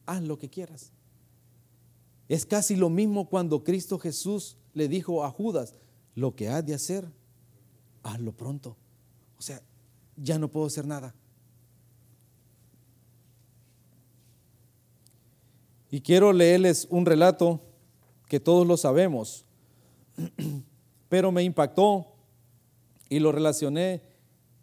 haz 0.06 0.22
lo 0.22 0.38
que 0.38 0.48
quieras. 0.48 0.92
Es 2.28 2.46
casi 2.46 2.76
lo 2.76 2.88
mismo 2.88 3.28
cuando 3.28 3.64
Cristo 3.64 3.98
Jesús 3.98 4.56
le 4.74 4.88
dijo 4.88 5.24
a 5.24 5.30
Judas, 5.30 5.74
lo 6.14 6.34
que 6.34 6.48
has 6.48 6.64
de 6.64 6.74
hacer, 6.74 7.10
hazlo 8.02 8.32
pronto. 8.32 8.76
O 9.38 9.42
sea, 9.42 9.62
ya 10.16 10.38
no 10.38 10.48
puedo 10.48 10.66
hacer 10.66 10.86
nada. 10.86 11.14
Y 15.90 16.00
quiero 16.00 16.32
leerles 16.32 16.86
un 16.90 17.06
relato 17.06 17.60
que 18.28 18.40
todos 18.40 18.66
lo 18.66 18.76
sabemos, 18.76 19.46
pero 21.08 21.32
me 21.32 21.42
impactó 21.42 22.14
y 23.08 23.20
lo 23.20 23.32
relacioné 23.32 24.02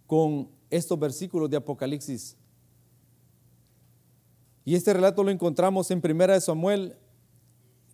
con 0.05 0.49
estos 0.69 0.99
versículos 0.99 1.49
de 1.49 1.57
Apocalipsis. 1.57 2.37
Y 4.65 4.75
este 4.75 4.93
relato 4.93 5.23
lo 5.23 5.29
encontramos 5.29 5.91
en 5.91 6.01
1 6.03 6.41
Samuel 6.41 6.97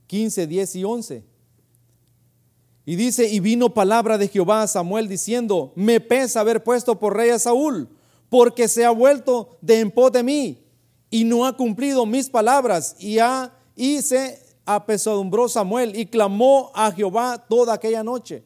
15, 0.07 0.47
10 0.47 0.75
y 0.77 0.83
11. 0.83 1.25
Y 2.85 2.95
dice, 2.95 3.27
y 3.27 3.39
vino 3.39 3.73
palabra 3.73 4.17
de 4.17 4.27
Jehová 4.27 4.63
a 4.63 4.67
Samuel 4.67 5.07
diciendo, 5.07 5.73
me 5.75 5.99
pesa 5.99 6.39
haber 6.39 6.63
puesto 6.63 6.97
por 6.97 7.15
rey 7.15 7.29
a 7.29 7.39
Saúl, 7.39 7.89
porque 8.29 8.67
se 8.67 8.85
ha 8.85 8.91
vuelto 8.91 9.57
de 9.61 9.81
en 9.81 9.91
pos 9.91 10.11
de 10.11 10.23
mí 10.23 10.63
y 11.09 11.25
no 11.25 11.45
ha 11.45 11.55
cumplido 11.55 12.05
mis 12.05 12.29
palabras 12.29 12.95
y, 12.97 13.19
ha, 13.19 13.53
y 13.75 14.01
se 14.01 14.41
apesadumbró 14.65 15.49
Samuel 15.49 15.95
y 15.95 16.05
clamó 16.05 16.71
a 16.73 16.91
Jehová 16.91 17.45
toda 17.49 17.73
aquella 17.73 18.03
noche. 18.03 18.43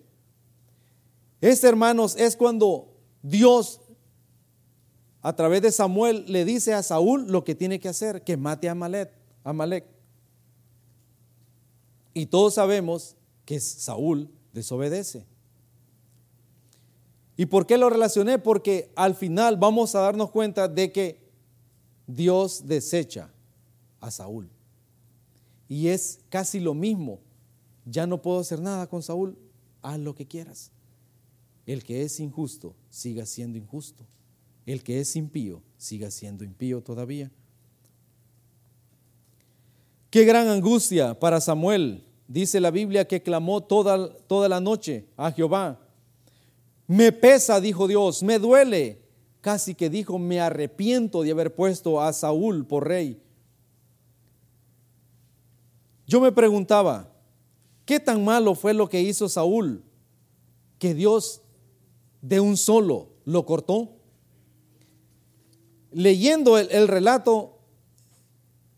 Este, 1.40 1.68
hermanos, 1.68 2.16
es 2.18 2.36
cuando 2.36 2.94
Dios, 3.22 3.82
a 5.26 5.36
través 5.36 5.64
de 5.64 5.72
Samuel, 5.72 6.24
le 6.28 6.46
dice 6.46 6.76
a 6.76 6.84
Saúl 6.84 7.26
lo 7.32 7.44
que 7.44 7.56
tiene 7.56 7.80
que 7.80 7.90
hacer, 7.90 8.24
que 8.24 8.38
mate 8.38 8.70
a 8.70 8.74
Amalek. 9.44 9.84
Y 12.14 12.28
todos 12.28 12.54
sabemos 12.54 13.16
que 13.44 13.60
Saúl 13.60 14.30
desobedece. 14.54 15.26
¿Y 17.38 17.48
por 17.48 17.66
qué 17.66 17.80
lo 17.80 17.90
relacioné? 17.90 18.38
Porque 18.38 18.92
al 18.96 19.16
final 19.16 19.58
vamos 19.58 19.96
a 19.96 20.02
darnos 20.02 20.30
cuenta 20.30 20.68
de 20.68 20.92
que 20.92 21.28
Dios 22.06 22.68
desecha 22.68 23.34
a 24.02 24.12
Saúl. 24.12 24.48
Y 25.68 25.88
es 25.88 26.20
casi 26.30 26.60
lo 26.60 26.76
mismo. 26.76 27.20
Ya 27.84 28.06
no 28.06 28.22
puedo 28.22 28.42
hacer 28.42 28.62
nada 28.62 28.86
con 28.86 29.02
Saúl. 29.02 29.36
Haz 29.82 29.98
lo 29.98 30.14
que 30.14 30.28
quieras. 30.28 30.70
El 31.66 31.84
que 31.84 32.04
es 32.04 32.20
injusto, 32.20 32.76
siga 32.92 33.26
siendo 33.26 33.58
injusto. 33.58 34.06
El 34.65 34.84
que 34.84 34.99
es 34.99 35.15
impío, 35.15 35.62
siga 35.78 36.10
siendo 36.12 36.43
impío 36.43 36.82
todavía. 36.82 37.32
Qué 40.10 40.25
gran 40.25 40.47
angustia 40.47 41.19
para 41.19 41.41
Samuel. 41.41 42.04
Dice 42.28 42.60
la 42.60 42.71
Biblia 42.71 43.08
que 43.08 43.21
clamó 43.21 43.62
toda, 43.62 44.15
toda 44.28 44.49
la 44.49 44.60
noche 44.60 45.06
a 45.17 45.32
Jehová. 45.32 45.80
Me 46.88 47.12
pesa, 47.12 47.60
dijo 47.62 47.88
Dios, 47.88 48.23
me 48.23 48.39
duele. 48.39 49.01
Casi 49.41 49.75
que 49.75 49.89
dijo, 49.89 50.17
me 50.17 50.39
arrepiento 50.39 51.21
de 51.21 51.32
haber 51.32 51.54
puesto 51.54 52.01
a 52.01 52.12
Saúl 52.13 52.65
por 52.65 52.88
rey 52.88 53.21
yo 56.08 56.21
me 56.21 56.32
preguntaba, 56.32 57.12
¿qué 57.86 57.99
tan 57.99 58.23
malo 58.23 58.54
fue 58.56 58.73
lo 58.73 58.89
que 58.89 59.01
hizo 59.01 59.28
Saúl 59.28 59.84
que 60.78 60.93
Dios 60.93 61.41
de 62.21 62.39
un 62.39 62.58
solo 62.58 63.10
lo 63.25 63.45
cortó? 63.45 63.94
Leyendo 65.95 66.58
el, 66.58 66.89
relato 66.89 67.58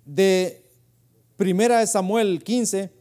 de 0.05 0.69
Primera 1.35 1.79
de 1.79 1.87
Samuel 1.87 2.43
15, 2.43 2.91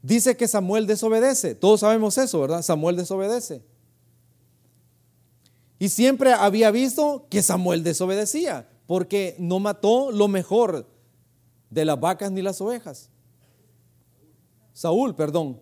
dice 0.00 0.34
que 0.34 0.48
Samuel 0.48 0.86
desobedece. 0.86 1.54
Todos 1.54 1.80
sabemos 1.80 2.16
eso, 2.16 2.40
¿verdad? 2.40 2.62
Samuel 2.62 2.96
desobedece. 2.96 3.62
Y 5.78 5.90
siempre 5.90 6.32
había 6.32 6.70
visto 6.70 7.26
que 7.28 7.42
Samuel 7.42 7.82
desobedecía, 7.82 8.66
porque 8.86 9.36
no 9.38 9.58
mató 9.58 10.10
lo 10.10 10.26
mejor 10.26 10.86
de 11.68 11.84
las 11.84 12.00
vacas 12.00 12.32
ni 12.32 12.40
las 12.40 12.62
ovejas. 12.62 13.10
Saúl, 14.72 15.14
perdón. 15.14 15.60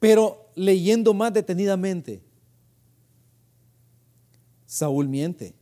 Pero 0.00 0.48
leyendo 0.56 1.14
más 1.14 1.32
detenidamente, 1.32 2.24
Saúl 4.72 5.06
miente. 5.06 5.54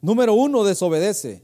Número 0.00 0.34
uno, 0.34 0.62
desobedece. 0.62 1.42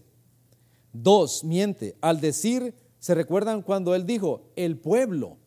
Dos, 0.92 1.42
miente. 1.42 1.96
Al 2.00 2.20
decir, 2.20 2.76
¿se 3.00 3.16
recuerdan 3.16 3.62
cuando 3.62 3.96
él 3.96 4.06
dijo, 4.06 4.52
el 4.54 4.78
pueblo 4.78 5.38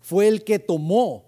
fue 0.00 0.28
el 0.28 0.44
que 0.44 0.58
tomó? 0.58 1.24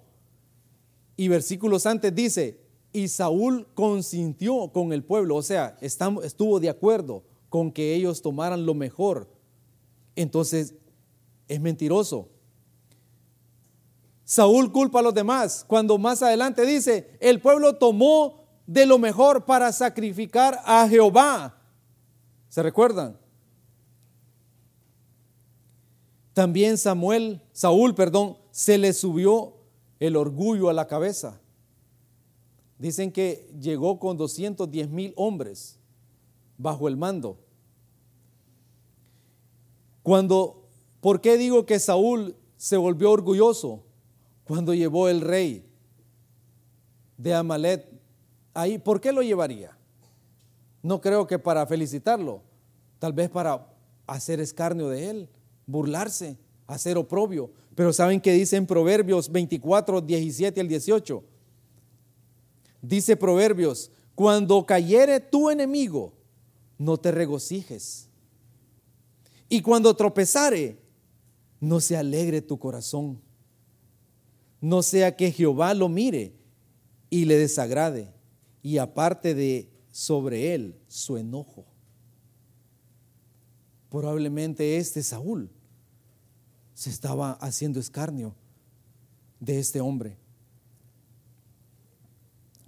Y 1.16 1.29
versículos 1.29 1.87
antes 1.87 2.14
dice, 2.14 2.61
y 2.93 3.09
Saúl 3.09 3.66
consintió 3.73 4.71
con 4.75 4.93
el 4.93 5.03
pueblo, 5.03 5.37
o 5.37 5.43
sea, 5.43 5.79
estuvo 5.81 6.61
de 6.61 6.69
acuerdo 6.69 7.25
con 7.49 7.73
que 7.73 7.95
ellos 7.95 8.21
tomaran 8.21 8.66
lo 8.66 8.75
mejor. 8.75 9.27
entonces 10.16 10.75
es 11.49 11.61
mentiroso. 11.62 12.29
Saúl 14.31 14.71
culpa 14.71 15.01
a 15.01 15.03
los 15.03 15.12
demás 15.12 15.64
cuando 15.66 15.99
más 15.99 16.23
adelante 16.23 16.64
dice, 16.64 17.19
el 17.19 17.40
pueblo 17.40 17.79
tomó 17.79 18.45
de 18.64 18.87
lo 18.87 18.97
mejor 18.97 19.45
para 19.45 19.73
sacrificar 19.73 20.61
a 20.64 20.87
Jehová. 20.88 21.61
¿Se 22.49 22.62
recuerdan? 22.62 23.19
También 26.33 26.79
Samuel, 26.79 27.43
Saúl, 27.53 27.97
perdón, 27.97 28.37
se 28.53 28.79
le 28.79 28.93
subió 28.93 29.55
el 29.99 30.14
orgullo 30.14 30.71
a 30.71 30.75
la 30.75 30.87
cabeza. 30.87 31.40
Dicen 32.79 33.11
que 33.11 33.53
llegó 33.61 33.99
con 33.99 34.16
210 34.16 34.90
mil 34.90 35.12
hombres 35.16 35.81
bajo 36.57 36.87
el 36.87 36.97
mando. 36.97 37.37
Cuando, 40.05 40.69
¿por 41.01 41.21
qué 41.21 41.37
digo 41.37 41.66
que 41.66 41.81
Saúl 41.81 42.37
se 42.57 42.77
volvió 42.77 43.11
orgulloso? 43.11 43.89
Cuando 44.50 44.74
llevó 44.74 45.08
el 45.08 45.20
rey 45.20 45.64
de 47.16 47.34
Amalet 47.34 47.88
ahí, 48.52 48.78
¿por 48.78 49.00
qué 49.00 49.12
lo 49.12 49.22
llevaría? 49.22 49.78
No 50.82 51.00
creo 51.00 51.24
que 51.28 51.38
para 51.38 51.64
felicitarlo, 51.66 52.42
tal 52.98 53.12
vez 53.12 53.30
para 53.30 53.72
hacer 54.08 54.40
escarnio 54.40 54.88
de 54.88 55.08
él, 55.08 55.28
burlarse, 55.66 56.36
hacer 56.66 56.98
oprobio. 56.98 57.52
Pero 57.76 57.92
¿saben 57.92 58.20
qué 58.20 58.32
dice 58.32 58.56
en 58.56 58.66
Proverbios 58.66 59.30
24, 59.30 60.00
17 60.00 60.60
al 60.60 60.66
18? 60.66 61.22
Dice 62.82 63.16
Proverbios, 63.16 63.92
cuando 64.16 64.66
cayere 64.66 65.20
tu 65.20 65.48
enemigo, 65.48 66.12
no 66.76 66.96
te 66.96 67.12
regocijes. 67.12 68.08
Y 69.48 69.62
cuando 69.62 69.94
tropezare, 69.94 70.76
no 71.60 71.78
se 71.78 71.96
alegre 71.96 72.42
tu 72.42 72.58
corazón. 72.58 73.30
No 74.61 74.83
sea 74.83 75.16
que 75.16 75.33
Jehová 75.33 75.75
lo 75.75 75.88
mire 75.88 76.35
y 77.09 77.25
le 77.25 77.38
desagrade 77.38 78.12
y 78.62 78.79
aparte 78.79 79.35
de 79.35 79.68
sobre 79.90 80.55
él 80.55 80.79
su 80.88 81.16
enojo. 81.16 81.66
Probablemente 83.88 84.77
este 84.77 85.03
Saúl 85.03 85.51
se 86.75 86.90
estaba 86.90 87.33
haciendo 87.33 87.81
escarnio 87.81 88.35
de 89.40 89.59
este 89.59 89.81
hombre. 89.81 90.16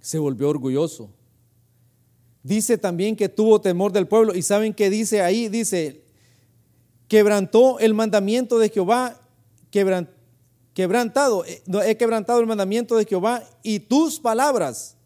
Se 0.01 0.19
volvió 0.19 0.49
orgulloso. 0.49 1.09
Dice 2.43 2.77
también 2.77 3.15
que 3.15 3.29
tuvo 3.29 3.61
temor 3.61 3.93
del 3.93 4.07
pueblo. 4.07 4.35
¿Y 4.35 4.41
saben 4.41 4.73
qué 4.73 4.89
dice 4.89 5.21
ahí? 5.21 5.47
Dice, 5.47 6.03
quebrantó 7.07 7.79
el 7.79 7.93
mandamiento 7.93 8.59
de 8.59 8.69
Jehová, 8.69 9.21
quebrantado, 10.73 11.45
eh, 11.45 11.63
he 11.85 11.97
quebrantado 11.97 12.39
el 12.39 12.47
mandamiento 12.47 12.95
de 12.95 13.05
Jehová 13.05 13.43
y 13.61 13.79
tus 13.79 14.19
palabras 14.19 14.97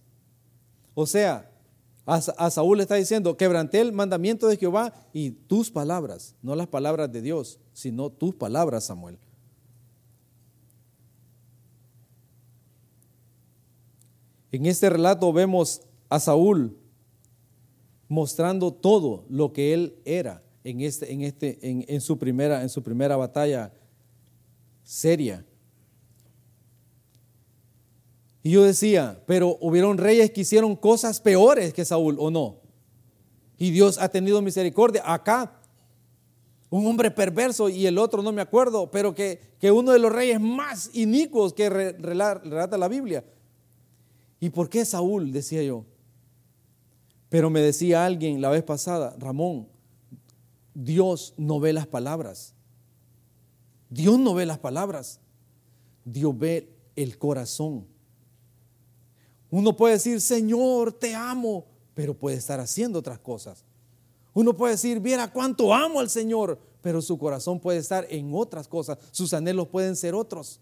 o 1.00 1.06
sea, 1.06 1.48
a, 2.08 2.50
Saúl 2.50 2.78
le 2.78 2.82
está 2.82 2.96
diciendo, 2.96 3.38
quebranté 3.38 3.82
el 3.82 3.94
mandamiento 3.94 4.48
de 4.48 4.58
Jehová 4.58 4.92
y 5.14 5.30
tus 5.30 5.70
palabras, 5.70 6.34
no 6.42 6.56
las 6.56 6.66
palabras 6.66 7.12
de 7.12 7.22
Dios, 7.22 7.60
sino 7.72 8.10
tus 8.10 8.34
palabras, 8.34 8.86
Samuel. 8.86 9.20
En 14.52 14.66
este 14.66 14.90
relato 14.90 15.32
vemos 15.32 15.84
a 16.10 16.20
Saúl 16.20 16.76
mostrando 18.08 18.74
todo 18.74 19.26
lo 19.30 19.54
que 19.54 19.76
él 19.76 20.00
era 20.04 20.42
en, 20.64 20.82
este, 20.82 21.14
en, 21.14 21.22
este, 21.22 21.60
en, 21.62 22.02
su, 22.02 22.18
primera, 22.18 22.64
en 22.64 22.70
su 22.70 22.82
primera 22.82 23.18
batalla 23.18 23.72
seria. 24.82 25.46
Y 28.48 28.52
yo 28.52 28.64
decía, 28.64 29.22
pero 29.26 29.58
hubieron 29.60 29.98
reyes 29.98 30.32
que 30.32 30.40
hicieron 30.40 30.78
cosas 30.78 31.20
peores 31.20 31.74
que 31.74 31.84
Saúl, 31.84 32.16
¿o 32.18 32.32
no? 32.32 32.62
Y 33.58 33.72
Dios 33.72 33.98
ha 33.98 34.08
tenido 34.08 34.42
misericordia. 34.42 35.04
Acá, 35.06 35.60
un 36.70 36.88
hombre 36.88 37.12
perverso 37.12 37.68
y 37.68 37.86
el 37.88 37.98
otro 37.98 38.24
no 38.24 38.32
me 38.32 38.42
acuerdo, 38.42 38.90
pero 38.90 39.14
que, 39.14 39.42
que 39.60 39.70
uno 39.70 39.92
de 39.92 40.00
los 40.00 40.14
reyes 40.14 40.40
más 40.40 40.92
inicuos 40.94 41.52
que 41.52 41.70
relata 41.70 42.78
la 42.78 42.88
Biblia. 42.88 43.26
¿Y 44.40 44.50
por 44.50 44.70
qué 44.70 44.86
Saúl? 44.86 45.34
Decía 45.34 45.62
yo. 45.64 45.84
Pero 47.28 47.50
me 47.50 47.60
decía 47.60 48.06
alguien 48.06 48.40
la 48.40 48.50
vez 48.50 48.64
pasada, 48.64 49.14
Ramón, 49.20 49.68
Dios 50.74 51.34
no 51.36 51.60
ve 51.60 51.74
las 51.74 51.88
palabras. 51.88 52.56
Dios 53.90 54.18
no 54.18 54.34
ve 54.36 54.46
las 54.46 54.60
palabras. 54.60 55.20
Dios 56.06 56.40
ve 56.40 56.74
el 56.96 57.18
corazón. 57.18 57.97
Uno 59.50 59.76
puede 59.76 59.94
decir, 59.94 60.20
Señor, 60.22 60.94
te 60.94 61.16
amo, 61.16 61.66
pero 61.94 62.14
puede 62.14 62.38
estar 62.38 62.60
haciendo 62.60 63.00
otras 63.00 63.20
cosas. 63.20 63.64
Uno 64.34 64.56
puede 64.56 64.74
decir, 64.74 65.00
viera 65.00 65.32
cuánto 65.32 65.74
amo 65.74 66.00
al 66.00 66.10
Señor, 66.10 66.60
pero 66.82 67.02
su 67.02 67.18
corazón 67.18 67.60
puede 67.60 67.80
estar 67.80 68.06
en 68.10 68.34
otras 68.34 68.68
cosas, 68.68 68.98
sus 69.12 69.34
anhelos 69.34 69.68
pueden 69.68 69.96
ser 69.96 70.14
otros. 70.14 70.60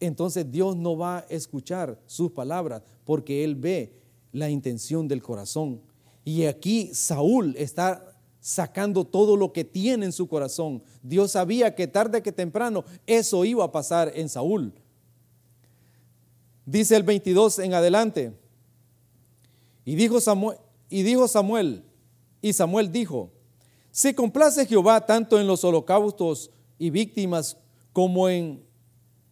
Entonces 0.00 0.50
Dios 0.50 0.76
no 0.76 0.96
va 0.96 1.18
a 1.18 1.26
escuchar 1.28 1.98
sus 2.06 2.32
palabras 2.32 2.82
porque 3.04 3.44
Él 3.44 3.54
ve 3.54 3.94
la 4.32 4.50
intención 4.50 5.08
del 5.08 5.22
corazón. 5.22 5.80
Y 6.24 6.44
aquí 6.44 6.90
Saúl 6.92 7.54
está 7.56 8.16
sacando 8.40 9.04
todo 9.04 9.36
lo 9.36 9.52
que 9.52 9.64
tiene 9.64 10.06
en 10.06 10.12
su 10.12 10.28
corazón. 10.28 10.82
Dios 11.02 11.32
sabía 11.32 11.74
que 11.74 11.86
tarde 11.86 12.22
que 12.22 12.32
temprano 12.32 12.84
eso 13.06 13.44
iba 13.44 13.64
a 13.64 13.72
pasar 13.72 14.12
en 14.14 14.28
Saúl. 14.28 14.74
Dice 16.66 16.96
el 16.96 17.04
22 17.04 17.60
en 17.60 17.72
adelante. 17.72 18.32
Y 19.84 19.94
dijo 19.94 20.20
Samuel, 20.20 20.58
y 20.90 21.02
dijo 21.04 21.28
Samuel, 21.28 21.84
y 22.42 22.52
Samuel 22.52 22.92
dijo, 22.92 23.30
se 23.92 24.14
complace 24.14 24.66
Jehová 24.66 25.06
tanto 25.06 25.40
en 25.40 25.46
los 25.46 25.64
holocaustos 25.64 26.50
y 26.78 26.90
víctimas 26.90 27.56
como 27.92 28.28
en, 28.28 28.62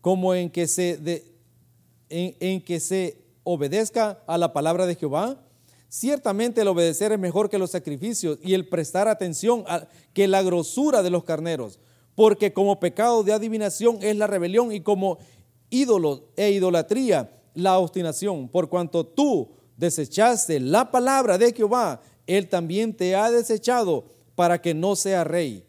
como 0.00 0.34
en 0.34 0.48
que 0.48 0.66
se 0.66 0.98
en, 2.08 2.60
que 2.62 2.80
se 2.80 3.18
obedezca 3.42 4.22
a 4.26 4.38
la 4.38 4.52
palabra 4.52 4.86
de 4.86 4.94
Jehová. 4.94 5.40
Ciertamente 5.88 6.60
el 6.60 6.68
obedecer 6.68 7.12
es 7.12 7.18
mejor 7.18 7.50
que 7.50 7.58
los 7.58 7.72
sacrificios 7.72 8.38
y 8.42 8.54
el 8.54 8.68
prestar 8.68 9.08
atención 9.08 9.64
que 10.12 10.28
la 10.28 10.42
grosura 10.42 11.02
de 11.02 11.10
los 11.10 11.24
carneros, 11.24 11.78
porque 12.14 12.52
como 12.52 12.80
pecado 12.80 13.22
de 13.22 13.32
adivinación 13.32 13.98
es 14.00 14.16
la 14.16 14.26
rebelión 14.26 14.72
y 14.72 14.80
como 14.80 15.18
ídolos 15.74 16.22
e 16.36 16.50
idolatría, 16.50 17.30
la 17.54 17.78
obstinación, 17.78 18.48
por 18.48 18.68
cuanto 18.68 19.04
tú 19.04 19.50
desechaste 19.76 20.60
la 20.60 20.90
palabra 20.90 21.38
de 21.38 21.52
Jehová, 21.52 22.00
él 22.26 22.48
también 22.48 22.96
te 22.96 23.14
ha 23.14 23.30
desechado 23.30 24.04
para 24.34 24.60
que 24.60 24.74
no 24.74 24.96
sea 24.96 25.24
rey. 25.24 25.64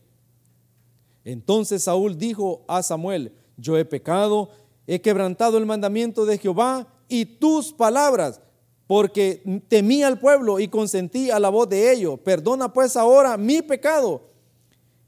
Entonces 1.23 1.83
Saúl 1.83 2.17
dijo 2.17 2.63
a 2.67 2.83
Samuel, 2.83 3.33
yo 3.57 3.77
he 3.77 3.85
pecado, 3.85 4.49
he 4.87 5.01
quebrantado 5.01 5.57
el 5.57 5.65
mandamiento 5.65 6.25
de 6.25 6.37
Jehová 6.37 6.87
y 7.07 7.25
tus 7.25 7.73
palabras, 7.73 8.39
porque 8.87 9.41
temí 9.67 10.03
al 10.03 10.19
pueblo 10.19 10.59
y 10.59 10.67
consentí 10.67 11.31
a 11.31 11.39
la 11.39 11.49
voz 11.49 11.67
de 11.69 11.91
ellos. 11.91 12.19
Perdona 12.19 12.71
pues 12.71 12.95
ahora 12.95 13.37
mi 13.37 13.61
pecado 13.61 14.21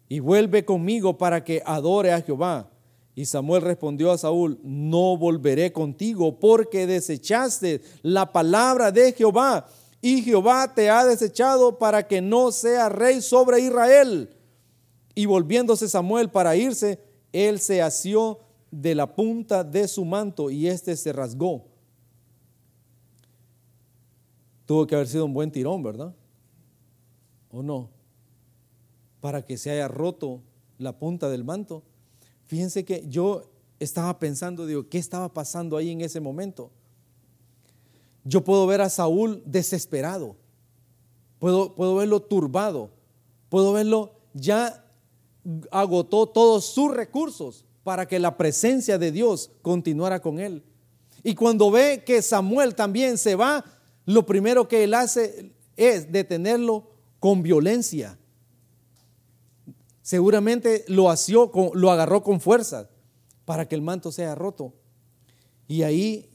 y 0.10 0.20
vuelve 0.20 0.66
conmigo 0.66 1.18
para 1.18 1.44
que 1.44 1.62
adore 1.66 2.12
a 2.12 2.22
Jehová. 2.22 2.72
Y 3.18 3.26
Samuel 3.26 3.64
respondió 3.64 4.12
a 4.12 4.18
Saúl, 4.20 4.60
no 4.62 5.18
volveré 5.18 5.74
contigo 5.74 6.40
porque 6.40 6.86
desechaste 6.86 7.82
la 8.04 8.32
palabra 8.32 8.92
de 8.92 9.12
Jehová 9.12 9.66
y 10.04 10.22
Jehová 10.22 10.72
te 10.76 10.92
ha 10.92 11.04
desechado 11.04 11.80
para 11.80 12.08
que 12.08 12.22
no 12.22 12.52
sea 12.52 12.90
rey 12.90 13.24
sobre 13.24 13.60
Israel. 13.62 14.30
Y 15.16 15.26
volviéndose 15.26 15.90
Samuel 15.90 16.30
para 16.30 16.56
irse, 16.56 17.00
él 17.34 17.60
se 17.60 17.82
asió 17.82 18.38
de 18.70 18.94
la 18.94 19.16
punta 19.16 19.64
de 19.64 19.88
su 19.88 20.06
manto 20.06 20.52
y 20.52 20.68
éste 20.68 20.96
se 20.96 21.12
rasgó. 21.12 21.66
Tuvo 24.68 24.86
que 24.86 24.94
haber 24.94 25.08
sido 25.08 25.26
un 25.26 25.34
buen 25.34 25.52
tirón, 25.52 25.82
¿verdad? 25.82 26.14
¿O 27.50 27.64
no? 27.64 27.90
Para 29.22 29.44
que 29.44 29.58
se 29.58 29.72
haya 29.72 29.88
roto 29.88 30.44
la 30.78 31.00
punta 31.00 31.30
del 31.30 31.44
manto. 31.44 31.82
Fíjense 32.48 32.84
que 32.84 33.06
yo 33.08 33.44
estaba 33.80 34.18
pensando, 34.18 34.66
digo, 34.66 34.88
¿qué 34.90 34.98
estaba 34.98 35.32
pasando 35.34 35.78
ahí 35.78 35.92
en 35.92 36.02
ese 36.02 36.20
momento? 36.20 36.72
Yo 38.24 38.44
puedo 38.44 38.66
ver 38.68 38.82
a 38.82 38.90
Saúl 38.90 39.42
desesperado, 39.46 40.36
puedo, 41.40 41.76
puedo 41.76 41.96
verlo 41.96 42.22
turbado, 42.22 42.90
puedo 43.50 43.72
verlo 43.74 44.14
ya 44.34 44.84
agotó 45.72 46.28
todos 46.28 46.66
sus 46.66 46.94
recursos 46.94 47.66
para 47.84 48.06
que 48.06 48.20
la 48.20 48.36
presencia 48.36 48.98
de 48.98 49.12
Dios 49.12 49.52
continuara 49.62 50.22
con 50.22 50.40
él. 50.40 50.64
Y 51.24 51.36
cuando 51.36 51.72
ve 51.72 52.04
que 52.06 52.22
Samuel 52.22 52.76
también 52.76 53.18
se 53.18 53.36
va, 53.36 53.64
lo 54.06 54.26
primero 54.26 54.68
que 54.68 54.84
él 54.84 54.94
hace 54.94 55.52
es 55.76 56.12
detenerlo 56.12 56.90
con 57.20 57.44
violencia. 57.44 58.18
Seguramente 60.08 60.86
lo 60.88 61.14
lo 61.74 61.92
agarró 61.92 62.24
con 62.24 62.40
fuerza 62.40 62.90
para 63.44 63.68
que 63.68 63.76
el 63.76 63.82
manto 63.82 64.14
sea 64.14 64.36
roto. 64.36 64.74
Y 65.68 65.82
ahí 65.82 66.30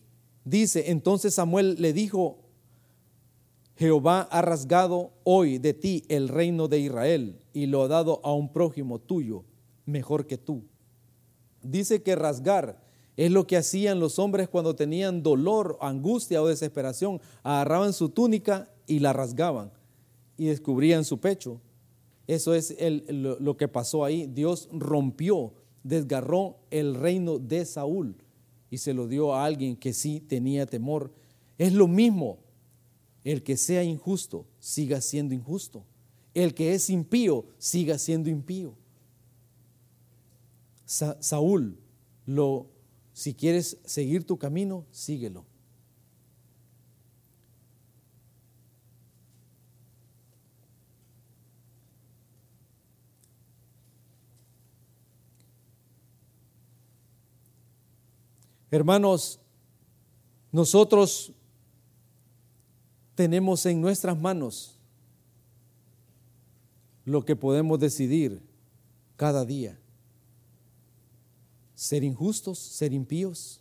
dice, 0.45 0.91
entonces 0.91 1.33
Samuel 1.33 1.77
le 1.81 1.95
dijo, 1.95 2.41
Jehová 3.77 4.29
ha 4.31 4.43
rasgado 4.43 5.15
hoy 5.25 5.57
de 5.57 5.73
ti 5.73 6.05
el 6.11 6.29
reino 6.29 6.69
de 6.69 6.81
Israel 6.81 7.41
y 7.55 7.65
lo 7.65 7.83
ha 7.83 7.89
dado 7.89 8.21
a 8.25 8.35
un 8.35 8.53
prójimo 8.53 8.99
tuyo, 8.99 9.47
mejor 9.87 10.27
que 10.27 10.37
tú. 10.37 10.65
Dice 11.63 12.03
que 12.03 12.15
rasgar 12.15 12.79
es 13.17 13.31
lo 13.31 13.47
que 13.47 13.57
hacían 13.57 14.01
los 14.01 14.19
hombres 14.19 14.51
cuando 14.51 14.77
tenían 14.77 15.23
dolor, 15.23 15.79
angustia 15.81 16.43
o 16.43 16.47
desesperación. 16.47 17.23
Agarraban 17.43 17.95
su 17.95 18.11
túnica 18.11 18.69
y 18.87 18.99
la 18.99 19.15
rasgaban 19.15 19.73
y 20.37 20.49
descubrían 20.49 21.07
su 21.07 21.21
pecho. 21.21 21.63
Eso 22.33 22.55
es 22.55 22.75
lo, 23.11 23.57
que 23.59 23.69
pasó 23.69 24.07
ahí. 24.07 24.27
Dios 24.27 24.71
rompió, 24.73 25.53
desgarró 25.83 26.61
el 26.71 26.95
reino 26.95 27.39
de 27.39 27.67
Saúl 27.67 28.17
y 28.71 28.79
se 28.79 28.95
lo 28.95 29.07
dio 29.07 29.35
a 29.35 29.45
alguien 29.45 29.77
que 29.77 29.93
sí 29.93 30.19
tenía 30.19 30.65
temor. 30.65 31.13
Es 31.59 31.75
lo 31.75 31.87
mismo. 31.87 32.39
El 33.23 33.43
que 33.43 33.59
sea 33.59 33.85
injusto, 33.85 34.47
siga 34.59 35.03
siendo 35.03 35.35
injusto. 35.35 35.85
El 36.33 36.55
que 36.55 36.73
es 36.73 36.89
impío, 36.89 37.45
siga 37.59 37.99
siendo 37.99 38.31
impío. 38.31 38.75
Saúl 40.87 41.79
lo 42.25 42.71
si 43.13 43.35
quieres 43.35 43.77
seguir 43.85 44.25
tu 44.25 44.39
camino, 44.39 44.87
síguelo. 44.91 45.45
Hermanos, 58.73 59.39
nosotros 60.51 61.33
tenemos 63.15 63.65
en 63.67 63.81
nuestras 63.81 64.21
manos 64.21 64.77
lo 67.05 67.25
que 67.25 67.37
podemos 67.37 67.79
decidir 67.79 68.43
cada 69.17 69.45
día 69.45 69.79
ser 71.83 72.03
injustos, 72.03 72.59
ser 72.59 72.95
impíos. 72.95 73.61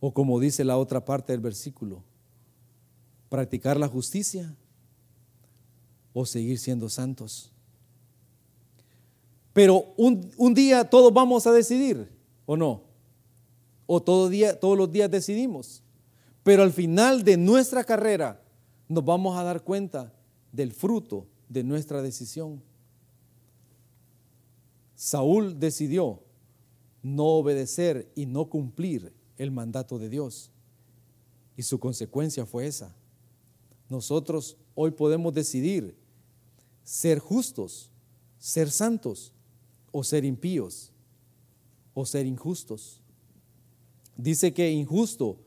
O 0.00 0.12
como 0.12 0.38
dice 0.38 0.64
la 0.64 0.76
otra 0.76 1.02
parte 1.04 1.32
del 1.32 1.40
versículo, 1.40 2.02
practicar 3.30 3.78
la 3.78 3.88
justicia 3.88 4.54
o 6.12 6.26
seguir 6.26 6.58
siendo 6.58 6.90
santos. 6.90 7.52
Pero 9.52 9.94
un, 9.96 10.54
día 10.54 10.90
todos 10.90 11.14
vamos 11.14 11.46
a 11.46 11.52
decidir, 11.52 12.11
¿o 12.46 12.56
no? 12.56 12.82
O 13.86 14.02
todo 14.02 14.28
día, 14.28 14.58
todos 14.58 14.76
los 14.76 14.90
días 14.90 15.10
decidimos. 15.10 15.82
Pero 16.42 16.62
al 16.62 16.72
final 16.72 17.24
de 17.24 17.36
nuestra 17.36 17.84
carrera 17.84 18.42
nos 18.88 19.04
vamos 19.04 19.36
a 19.36 19.42
dar 19.42 19.62
cuenta 19.62 20.12
del 20.50 20.72
fruto 20.72 21.26
de 21.48 21.62
nuestra 21.62 22.02
decisión. 22.02 22.62
Saúl 24.94 25.58
decidió 25.58 26.22
no 27.02 27.24
obedecer 27.24 28.10
y 28.14 28.26
no 28.26 28.48
cumplir 28.48 29.12
el 29.36 29.50
mandato 29.50 29.98
de 29.98 30.08
Dios. 30.08 30.50
Y 31.56 31.62
su 31.62 31.78
consecuencia 31.78 32.46
fue 32.46 32.66
esa. 32.66 32.94
Nosotros 33.88 34.56
hoy 34.74 34.92
podemos 34.92 35.34
decidir 35.34 35.96
ser 36.84 37.18
justos, 37.18 37.90
ser 38.38 38.70
santos 38.70 39.32
o 39.90 40.02
ser 40.02 40.24
impíos 40.24 40.91
o 41.94 42.06
ser 42.06 42.26
injustos. 42.26 43.02
Dice 44.16 44.52
que 44.52 44.70
injusto 44.70 45.38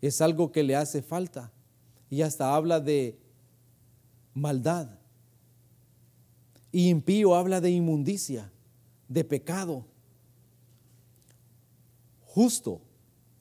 es 0.00 0.20
algo 0.20 0.52
que 0.52 0.62
le 0.62 0.76
hace 0.76 1.02
falta 1.02 1.52
y 2.08 2.22
hasta 2.22 2.54
habla 2.54 2.80
de 2.80 3.18
maldad. 4.34 4.98
Y 6.72 6.88
impío 6.88 7.34
habla 7.34 7.60
de 7.60 7.70
inmundicia 7.70 8.50
de 9.08 9.24
pecado. 9.24 9.84
Justo, 12.24 12.80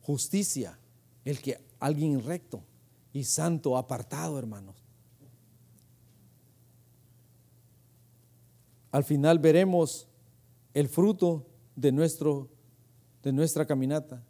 justicia, 0.02 0.80
el 1.24 1.39
que 1.39 1.60
alguien 1.80 2.24
recto 2.24 2.63
y 3.13 3.24
santo, 3.24 3.78
apartado, 3.78 4.39
hermanos. 4.39 4.76
Al 8.91 9.04
final 9.04 9.38
veremos 9.38 10.08
el 10.74 10.89
fruto 10.89 11.45
de, 11.80 11.92
nuestro, 11.92 12.50
de 13.24 13.32
nuestra 13.32 13.65
caminata. 13.65 14.22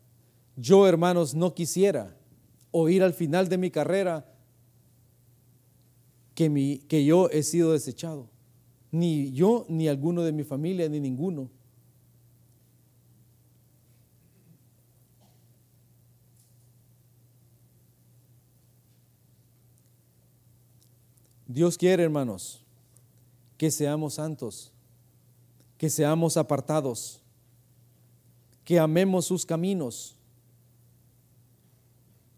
Yo, 0.55 0.88
hermanos, 0.88 1.33
no 1.33 1.53
quisiera 1.55 2.15
oír 2.71 3.01
al 3.01 3.13
final 3.13 3.49
de 3.49 3.57
mi 3.57 3.71
carrera 3.71 4.25
que, 6.35 6.49
mi, 6.49 6.79
que 6.79 7.03
yo 7.03 7.29
he 7.29 7.41
sido 7.43 7.73
desechado. 7.73 8.29
Ni 8.91 9.31
yo, 9.31 9.65
ni 9.67 9.88
alguno 9.88 10.23
de 10.23 10.31
mi 10.31 10.43
familia, 10.43 10.88
ni 10.89 10.99
ninguno. 10.99 11.49
Dios 21.47 21.79
quiere, 21.79 22.03
hermanos, 22.03 22.63
que 23.57 23.71
seamos 23.71 24.15
santos, 24.15 24.71
que 25.79 25.89
seamos 25.89 26.38
apartados, 26.38 27.23
que 28.69 28.77
amemos 28.77 29.25
sus 29.25 29.47
caminos, 29.47 30.15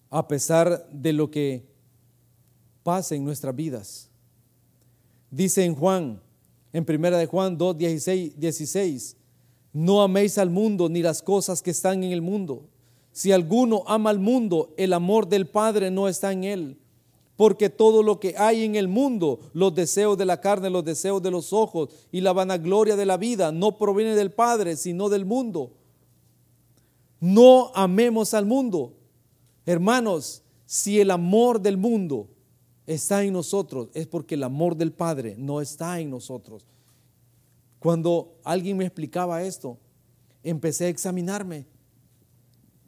a 0.09 0.25
pesar 0.29 0.87
de 0.89 1.11
lo 1.11 1.29
que 1.29 1.67
pase 2.83 3.17
en 3.17 3.25
nuestras 3.25 3.53
vidas. 3.53 4.09
Dice 5.29 5.65
en 5.65 5.75
Juan 5.75 6.21
en 6.71 6.85
primera 6.85 7.17
de 7.17 7.25
Juan 7.25 7.57
2, 7.57 7.77
16, 7.77 8.39
16, 8.39 9.17
no 9.73 10.01
améis 10.01 10.37
al 10.37 10.49
mundo 10.49 10.87
ni 10.87 11.01
las 11.01 11.21
cosas 11.21 11.61
que 11.61 11.71
están 11.71 12.01
en 12.01 12.13
el 12.13 12.21
mundo. 12.21 12.63
Si 13.11 13.33
alguno 13.33 13.83
ama 13.85 14.09
al 14.09 14.19
mundo, 14.19 14.73
el 14.77 14.93
amor 14.93 15.27
del 15.27 15.49
Padre 15.49 15.91
no 15.91 16.07
está 16.07 16.31
en 16.31 16.45
él. 16.45 16.77
Porque 17.35 17.69
todo 17.69 18.03
lo 18.03 18.21
que 18.21 18.35
hay 18.37 18.63
en 18.63 18.77
el 18.77 18.87
mundo, 18.87 19.41
los 19.51 19.75
deseos 19.75 20.17
de 20.17 20.23
la 20.23 20.39
carne, 20.39 20.69
los 20.69 20.85
deseos 20.85 21.21
de 21.21 21.31
los 21.31 21.51
ojos 21.51 21.89
y 22.09 22.21
la 22.21 22.31
vanagloria 22.31 22.95
de 22.95 23.05
la 23.05 23.17
vida, 23.17 23.51
no 23.51 23.77
proviene 23.77 24.15
del 24.15 24.31
Padre, 24.31 24.77
sino 24.77 25.09
del 25.09 25.25
mundo. 25.25 25.73
No 27.21 27.71
amemos 27.75 28.33
al 28.33 28.45
mundo. 28.45 28.97
Hermanos, 29.65 30.43
si 30.65 30.99
el 30.99 31.11
amor 31.11 31.61
del 31.61 31.77
mundo 31.77 32.27
está 32.87 33.23
en 33.23 33.33
nosotros 33.33 33.89
es 33.93 34.07
porque 34.07 34.35
el 34.35 34.43
amor 34.43 34.75
del 34.75 34.91
Padre 34.91 35.35
no 35.37 35.61
está 35.61 35.99
en 35.99 36.09
nosotros. 36.09 36.65
Cuando 37.79 38.39
alguien 38.43 38.77
me 38.77 38.85
explicaba 38.85 39.43
esto, 39.43 39.77
empecé 40.43 40.85
a 40.85 40.89
examinarme. 40.89 41.67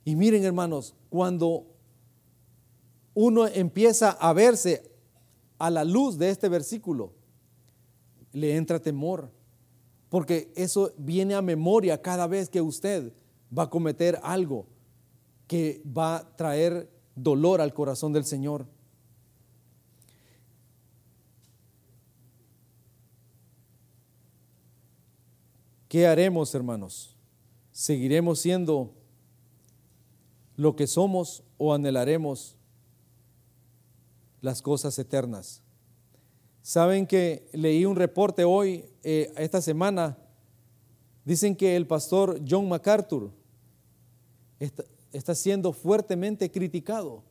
Y 0.04 0.16
miren 0.16 0.44
hermanos, 0.44 0.96
cuando 1.10 1.68
uno 3.14 3.48
empieza 3.48 4.12
a 4.12 4.34
verse 4.34 4.92
a 5.60 5.70
la 5.70 5.84
luz 5.84 6.18
de 6.18 6.30
este 6.30 6.50
versículo, 6.50 7.14
le 8.32 8.56
entra 8.56 8.80
temor, 8.80 9.32
porque 10.10 10.52
eso 10.56 10.92
viene 10.98 11.36
a 11.36 11.42
memoria 11.44 12.02
cada 12.02 12.26
vez 12.26 12.50
que 12.50 12.62
usted 12.62 13.14
va 13.58 13.64
a 13.64 13.70
cometer 13.70 14.20
algo 14.24 14.66
que 15.48 15.82
va 15.86 16.18
a 16.18 16.36
traer 16.36 16.90
dolor 17.16 17.62
al 17.62 17.74
corazón 17.74 18.14
del 18.14 18.26
Señor. 18.26 18.66
¿Qué 25.88 26.08
haremos, 26.08 26.56
hermanos? 26.56 27.16
¿Seguiremos 27.72 28.40
siendo 28.40 28.96
lo 30.56 30.76
que 30.76 30.88
somos 30.88 31.44
o 31.60 31.74
anhelaremos 31.74 32.58
las 34.42 34.64
cosas 34.64 34.98
eternas? 34.98 35.62
Saben 36.64 37.06
que 37.06 37.48
leí 37.54 37.86
un 37.86 37.96
reporte 37.96 38.44
hoy, 38.44 38.86
eh, 39.04 39.32
esta 39.38 39.62
semana, 39.62 40.18
dicen 41.26 41.56
que 41.56 41.76
el 41.76 41.86
pastor 41.86 42.42
John 42.48 42.68
MacArthur 42.68 43.32
está, 45.12 45.36
siendo 45.36 45.74
fuertemente 45.74 46.52
criticado 46.52 47.24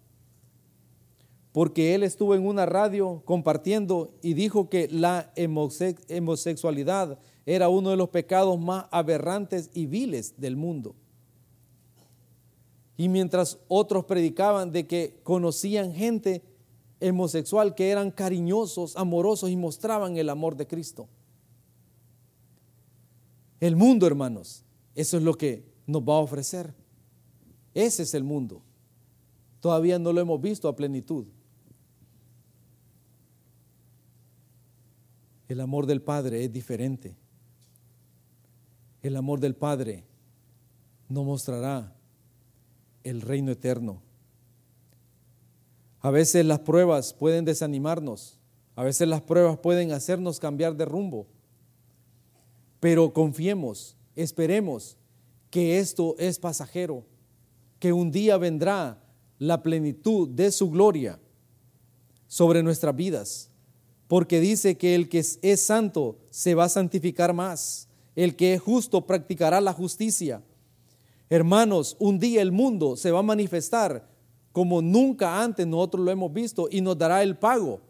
porque 1.52 1.94
él 1.94 2.02
estuvo 2.02 2.34
en 2.34 2.46
una 2.46 2.64
radio 2.64 3.22
compartiendo 3.26 4.14
y 4.22 4.32
dijo 4.32 4.70
que 4.70 4.88
la 4.88 5.32
homosexualidad 5.36 7.18
era 7.44 7.68
uno 7.68 7.90
de 7.90 7.96
los 7.96 8.08
pecados 8.08 8.58
más 8.58 8.86
aberrantes 8.90 9.70
y 9.74 9.84
viles 9.84 10.34
del 10.38 10.56
mundo. 10.56 10.94
Y 12.96 13.08
mientras 13.08 13.58
otros 13.68 14.06
predicaban 14.06 14.72
de 14.72 14.86
que 14.86 15.20
conocían 15.22 15.92
gente 15.92 16.42
homosexual 17.02 17.74
que 17.74 17.90
eran 17.90 18.10
cariñosos, 18.10 18.96
amorosos 18.96 19.50
y 19.50 19.56
mostraban 19.56 20.16
el 20.16 20.30
amor 20.30 20.56
de 20.56 20.66
Cristo. 20.66 21.08
El 23.60 23.76
mundo, 23.76 24.06
hermanos, 24.06 24.64
eso 24.94 25.16
es 25.18 25.22
lo 25.22 25.34
que 25.34 25.64
nos 25.86 26.02
va 26.02 26.14
a 26.14 26.20
ofrecer. 26.20 26.74
Ese 27.74 28.02
es 28.02 28.14
el 28.14 28.24
mundo. 28.24 28.62
Todavía 29.60 29.98
no 29.98 30.12
lo 30.12 30.20
hemos 30.20 30.40
visto 30.40 30.68
a 30.68 30.76
plenitud. 30.76 31.26
El 35.48 35.60
amor 35.60 35.86
del 35.86 36.02
Padre 36.02 36.44
es 36.44 36.52
diferente. 36.52 37.16
El 39.02 39.16
amor 39.16 39.40
del 39.40 39.54
Padre 39.54 40.04
nos 41.08 41.24
mostrará 41.24 41.94
el 43.04 43.20
reino 43.20 43.52
eterno. 43.52 44.00
A 46.00 46.10
veces 46.10 46.44
las 46.44 46.60
pruebas 46.60 47.12
pueden 47.12 47.44
desanimarnos, 47.44 48.38
a 48.74 48.82
veces 48.82 49.06
las 49.06 49.22
pruebas 49.22 49.58
pueden 49.58 49.92
hacernos 49.92 50.40
cambiar 50.40 50.74
de 50.76 50.84
rumbo, 50.84 51.26
pero 52.80 53.12
confiemos, 53.12 53.96
esperemos 54.16 54.96
que 55.50 55.78
esto 55.78 56.16
es 56.18 56.38
pasajero, 56.38 57.04
que 57.82 57.92
un 57.92 58.12
día 58.12 58.36
vendrá 58.36 59.02
la 59.38 59.60
plenitud 59.60 60.28
de 60.28 60.52
su 60.52 60.70
gloria 60.70 61.18
sobre 62.28 62.62
nuestras 62.62 62.94
vidas, 62.94 63.50
porque 64.06 64.38
dice 64.38 64.78
que 64.78 64.94
el 64.94 65.08
que 65.08 65.18
es 65.18 65.60
santo 65.60 66.16
se 66.30 66.54
va 66.54 66.66
a 66.66 66.68
santificar 66.68 67.32
más, 67.32 67.88
el 68.14 68.36
que 68.36 68.54
es 68.54 68.60
justo 68.60 69.04
practicará 69.04 69.60
la 69.60 69.72
justicia. 69.72 70.44
Hermanos, 71.28 71.96
un 71.98 72.20
día 72.20 72.40
el 72.40 72.52
mundo 72.52 72.96
se 72.96 73.10
va 73.10 73.18
a 73.18 73.24
manifestar 73.24 74.08
como 74.52 74.80
nunca 74.80 75.42
antes 75.42 75.66
nosotros 75.66 76.04
lo 76.04 76.12
hemos 76.12 76.32
visto 76.32 76.68
y 76.70 76.82
nos 76.82 76.96
dará 76.96 77.20
el 77.24 77.36
pago. 77.36 77.80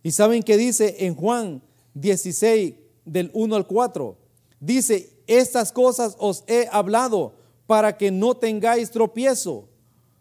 Y 0.00 0.12
saben 0.12 0.44
que 0.44 0.56
dice 0.56 0.94
en 1.00 1.16
Juan 1.16 1.60
16 1.94 2.74
del 3.04 3.32
1 3.34 3.56
al 3.56 3.66
4, 3.66 4.16
dice, 4.60 5.10
estas 5.26 5.72
cosas 5.72 6.14
os 6.20 6.44
he 6.46 6.68
hablado 6.70 7.37
para 7.68 7.98
que 7.98 8.10
no 8.10 8.34
tengáis 8.34 8.90
tropiezo. 8.90 9.68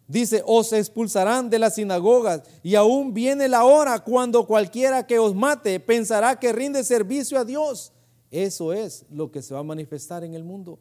Dice, 0.06 0.44
os 0.46 0.74
expulsarán 0.74 1.50
de 1.50 1.58
las 1.60 1.76
sinagogas 1.76 2.44
y 2.62 2.76
aún 2.76 3.14
viene 3.14 3.48
la 3.48 3.64
hora 3.64 4.04
cuando 4.04 4.46
cualquiera 4.46 5.08
que 5.08 5.18
os 5.18 5.34
mate 5.34 5.80
pensará 5.80 6.38
que 6.38 6.52
rinde 6.52 6.84
servicio 6.84 7.40
a 7.40 7.46
Dios. 7.46 7.94
Eso 8.32 8.74
es 8.74 9.06
lo 9.10 9.32
que 9.32 9.42
se 9.42 9.54
va 9.54 9.62
a 9.62 9.64
manifestar 9.64 10.26
en 10.26 10.34
el 10.34 10.44
mundo. 10.44 10.78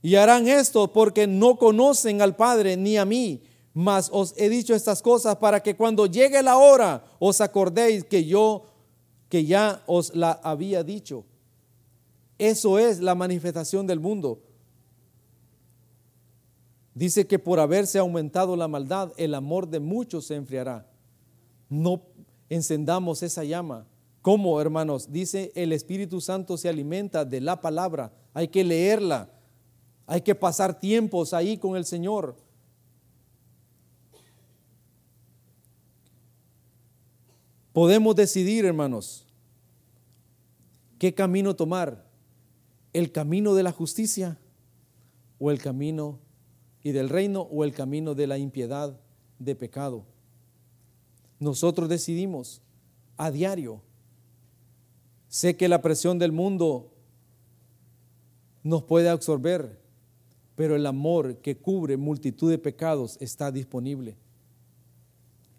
Y 0.00 0.14
harán 0.14 0.48
esto 0.48 0.90
porque 0.90 1.26
no 1.26 1.58
conocen 1.58 2.22
al 2.22 2.34
Padre 2.34 2.78
ni 2.78 2.96
a 2.96 3.04
mí. 3.04 3.42
Mas 3.74 4.08
os 4.10 4.32
he 4.38 4.48
dicho 4.48 4.74
estas 4.74 5.02
cosas 5.02 5.36
para 5.36 5.62
que 5.62 5.76
cuando 5.76 6.06
llegue 6.06 6.42
la 6.42 6.56
hora 6.56 7.04
os 7.18 7.42
acordéis 7.42 8.02
que 8.04 8.24
yo, 8.24 8.64
que 9.28 9.44
ya 9.44 9.82
os 9.86 10.14
la 10.14 10.40
había 10.42 10.82
dicho. 10.82 11.26
Eso 12.42 12.78
es 12.78 13.00
la 13.00 13.14
manifestación 13.14 13.86
del 13.86 14.00
mundo. 14.00 14.42
Dice 16.94 17.26
que 17.26 17.38
por 17.38 17.60
haberse 17.60 17.98
aumentado 17.98 18.56
la 18.56 18.68
maldad, 18.68 19.12
el 19.16 19.34
amor 19.34 19.68
de 19.68 19.80
muchos 19.80 20.26
se 20.26 20.34
enfriará. 20.34 20.86
No 21.68 22.02
encendamos 22.48 23.22
esa 23.22 23.44
llama. 23.44 23.86
¿Cómo, 24.20 24.60
hermanos? 24.60 25.10
Dice, 25.10 25.52
el 25.54 25.72
Espíritu 25.72 26.20
Santo 26.20 26.56
se 26.56 26.68
alimenta 26.68 27.24
de 27.24 27.40
la 27.40 27.60
palabra. 27.60 28.12
Hay 28.34 28.48
que 28.48 28.64
leerla 28.64 29.30
hay 30.06 30.20
que 30.20 30.34
pasar 30.34 30.78
tiempos 30.78 31.32
ahí 31.32 31.56
con 31.56 31.76
el 31.76 31.84
Señor. 31.84 32.36
Podemos 37.72 38.14
decidir, 38.14 38.66
hermanos, 38.66 39.26
qué 40.98 41.14
camino 41.14 41.56
tomar. 41.56 42.11
El 42.92 43.12
camino 43.12 43.54
de 43.54 43.62
la 43.62 43.72
justicia 43.72 44.38
o 45.38 45.50
el 45.50 45.60
camino 45.60 46.18
y 46.82 46.92
del 46.92 47.08
reino 47.08 47.42
o 47.42 47.64
el 47.64 47.72
camino 47.72 48.14
de 48.14 48.26
la 48.26 48.38
impiedad 48.38 48.98
de 49.38 49.54
pecado. 49.54 50.04
Nosotros 51.38 51.88
decidimos 51.88 52.60
a 53.16 53.30
diario. 53.30 53.80
Sé 55.28 55.56
que 55.56 55.68
la 55.68 55.80
presión 55.80 56.18
del 56.18 56.32
mundo 56.32 56.92
nos 58.62 58.82
puede 58.84 59.08
absorber, 59.08 59.80
pero 60.54 60.76
el 60.76 60.86
amor 60.86 61.38
que 61.38 61.56
cubre 61.56 61.96
multitud 61.96 62.50
de 62.50 62.58
pecados 62.58 63.16
está 63.20 63.50
disponible. 63.50 64.16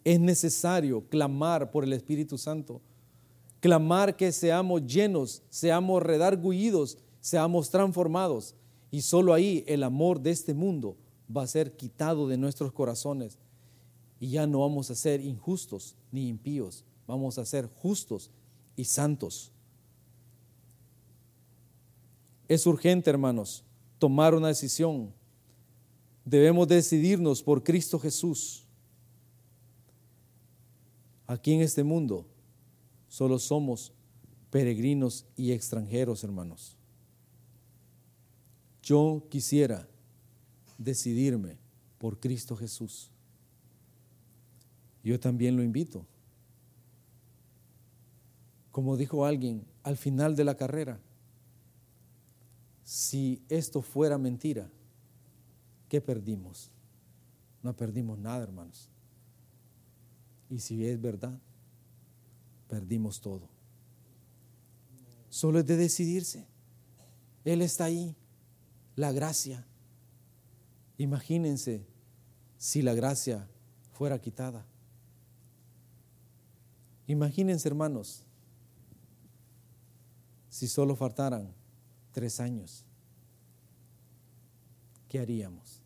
Es 0.03 0.19
necesario 0.19 1.01
clamar 1.09 1.71
por 1.71 1.83
el 1.83 1.93
Espíritu 1.93 2.37
Santo, 2.37 2.81
clamar 3.59 4.15
que 4.15 4.31
seamos 4.31 4.85
llenos, 4.85 5.41
seamos 5.49 6.03
redargullidos, 6.03 6.97
seamos 7.23 7.69
transformados. 7.69 8.53
Y 8.91 9.01
solo 9.01 9.33
ahí 9.33 9.63
el 9.65 9.83
amor 9.83 10.19
de 10.19 10.29
este 10.31 10.53
mundo 10.53 10.97
va 11.35 11.43
a 11.43 11.47
ser 11.47 11.75
quitado 11.77 12.27
de 12.27 12.37
nuestros 12.37 12.73
corazones. 12.73 13.39
Y 14.19 14.31
ya 14.31 14.45
no 14.45 14.59
vamos 14.59 14.91
a 14.91 14.95
ser 14.95 15.21
injustos 15.21 15.95
ni 16.11 16.27
impíos, 16.27 16.83
vamos 17.07 17.37
a 17.37 17.45
ser 17.45 17.67
justos 17.67 18.29
y 18.75 18.83
santos. 18.83 19.51
Es 22.47 22.67
urgente, 22.67 23.09
hermanos, 23.09 23.63
tomar 23.99 24.35
una 24.35 24.49
decisión. 24.49 25.13
Debemos 26.25 26.67
decidirnos 26.67 27.41
por 27.41 27.63
Cristo 27.63 27.99
Jesús. 27.99 28.65
Aquí 31.25 31.53
en 31.53 31.61
este 31.61 31.83
mundo 31.83 32.27
solo 33.07 33.39
somos 33.39 33.93
peregrinos 34.51 35.25
y 35.37 35.51
extranjeros, 35.51 36.23
hermanos. 36.23 36.77
Yo 38.83 39.25
quisiera 39.29 39.87
decidirme 40.77 41.57
por 41.97 42.19
Cristo 42.19 42.57
Jesús. 42.57 43.09
Yo 45.03 45.17
también 45.19 45.55
lo 45.55 45.63
invito. 45.63 46.05
Como 48.71 48.97
dijo 48.97 49.25
alguien 49.25 49.65
al 49.83 49.95
final 49.95 50.35
de 50.35 50.43
la 50.43 50.57
carrera, 50.57 50.99
si 52.83 53.41
esto 53.47 53.81
fuera 53.81 54.17
mentira, 54.17 54.69
¿qué 55.87 56.01
perdimos? 56.01 56.69
No 57.61 57.73
perdimos 57.75 58.19
nada, 58.19 58.43
hermanos. 58.43 58.89
Y 60.49 60.59
si 60.59 60.85
es 60.85 60.99
verdad, 60.99 61.39
perdimos 62.67 63.21
todo. 63.21 63.47
Solo 65.29 65.59
es 65.59 65.65
de 65.65 65.77
decidirse. 65.77 66.45
Él 67.45 67.61
está 67.61 67.85
ahí, 67.85 68.15
la 68.95 69.11
gracia. 69.11 69.65
Imagínense 70.97 71.85
si 72.57 72.81
la 72.81 72.93
gracia 72.93 73.47
fuera 73.91 74.19
quitada. 74.19 74.65
Imagínense, 77.07 77.67
hermanos, 77.67 78.23
si 80.49 80.67
solo 80.67 80.95
faltaran 80.95 81.53
tres 82.11 82.39
años. 82.39 82.85
¿Qué 85.09 85.19
haríamos? 85.19 85.81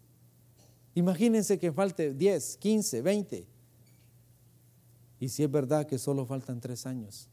Imagínense 0.94 1.60
que 1.60 1.72
falte 1.72 2.14
10, 2.14 2.58
15, 2.58 3.02
20. 3.02 3.48
Y 5.20 5.30
si 5.30 5.44
es 5.44 5.52
verdad 5.52 5.88
que 5.88 5.98
solo 5.98 6.26
faltan 6.26 6.60
tres 6.60 6.86
años. 6.86 7.28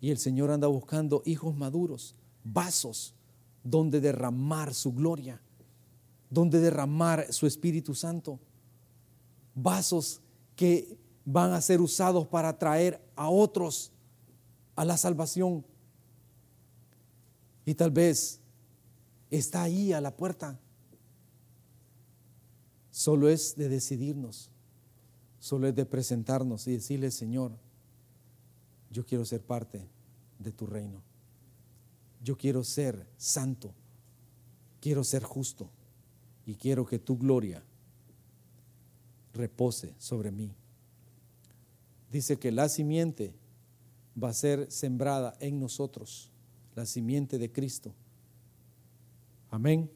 Y 0.00 0.10
el 0.10 0.18
Señor 0.18 0.50
anda 0.50 0.66
buscando 0.66 1.22
hijos 1.24 1.56
maduros, 1.56 2.16
vasos 2.42 3.14
donde 3.64 4.00
derramar 4.00 4.74
su 4.74 4.92
gloria, 4.92 5.40
donde 6.30 6.60
derramar 6.60 7.32
su 7.32 7.46
Espíritu 7.46 7.94
Santo. 7.94 8.40
Vasos 9.54 10.20
que 10.56 10.98
van 11.24 11.52
a 11.52 11.60
ser 11.60 11.80
usados 11.80 12.26
para 12.26 12.58
traer 12.58 13.00
a 13.16 13.28
otros 13.28 13.92
a 14.74 14.84
la 14.84 14.96
salvación. 14.96 15.64
Y 17.64 17.74
tal 17.74 17.90
vez 17.90 18.40
está 19.30 19.62
ahí 19.62 19.92
a 19.92 20.00
la 20.00 20.16
puerta. 20.16 20.58
Solo 22.90 23.28
es 23.28 23.56
de 23.56 23.68
decidirnos, 23.68 24.50
solo 25.38 25.68
es 25.68 25.74
de 25.74 25.86
presentarnos 25.86 26.66
y 26.66 26.72
decirle, 26.72 27.10
Señor, 27.10 27.52
yo 28.90 29.06
quiero 29.06 29.24
ser 29.24 29.40
parte 29.40 29.88
de 30.38 30.52
tu 30.52 30.66
reino. 30.66 31.02
Yo 32.22 32.36
quiero 32.36 32.62
ser 32.62 33.06
santo, 33.16 33.74
quiero 34.80 35.02
ser 35.02 35.24
justo 35.24 35.68
y 36.46 36.54
quiero 36.54 36.86
que 36.86 36.98
tu 36.98 37.18
gloria 37.18 37.62
repose 39.32 39.94
sobre 39.98 40.30
mí. 40.30 40.54
Dice 42.10 42.38
que 42.38 42.52
la 42.52 42.68
simiente 42.68 43.34
va 44.22 44.28
a 44.28 44.34
ser 44.34 44.70
sembrada 44.70 45.34
en 45.40 45.58
nosotros 45.58 46.30
la 46.74 46.86
simiente 46.86 47.38
de 47.38 47.50
Cristo. 47.50 47.92
Amén. 49.50 49.90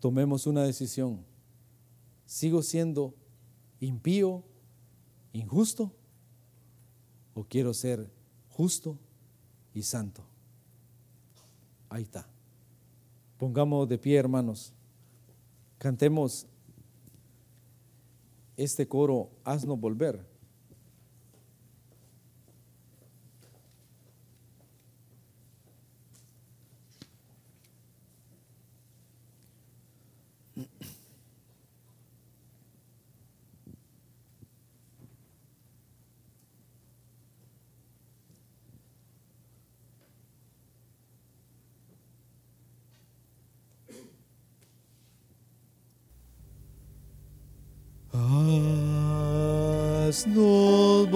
Tomemos 0.00 0.46
una 0.46 0.62
decisión. 0.62 1.24
¿Sigo 2.26 2.62
siendo 2.62 3.14
impío, 3.80 4.44
injusto? 5.32 5.92
¿O 7.34 7.44
quiero 7.44 7.74
ser 7.74 8.10
justo 8.50 8.98
y 9.74 9.82
santo. 9.82 10.22
Ahí 11.88 12.02
está. 12.02 12.26
Pongamos 13.38 13.88
de 13.88 13.98
pie, 13.98 14.16
hermanos. 14.18 14.72
Cantemos 15.78 16.46
este 18.56 18.88
coro, 18.88 19.30
haznos 19.44 19.78
volver. 19.78 20.24
Haznos 50.18 51.06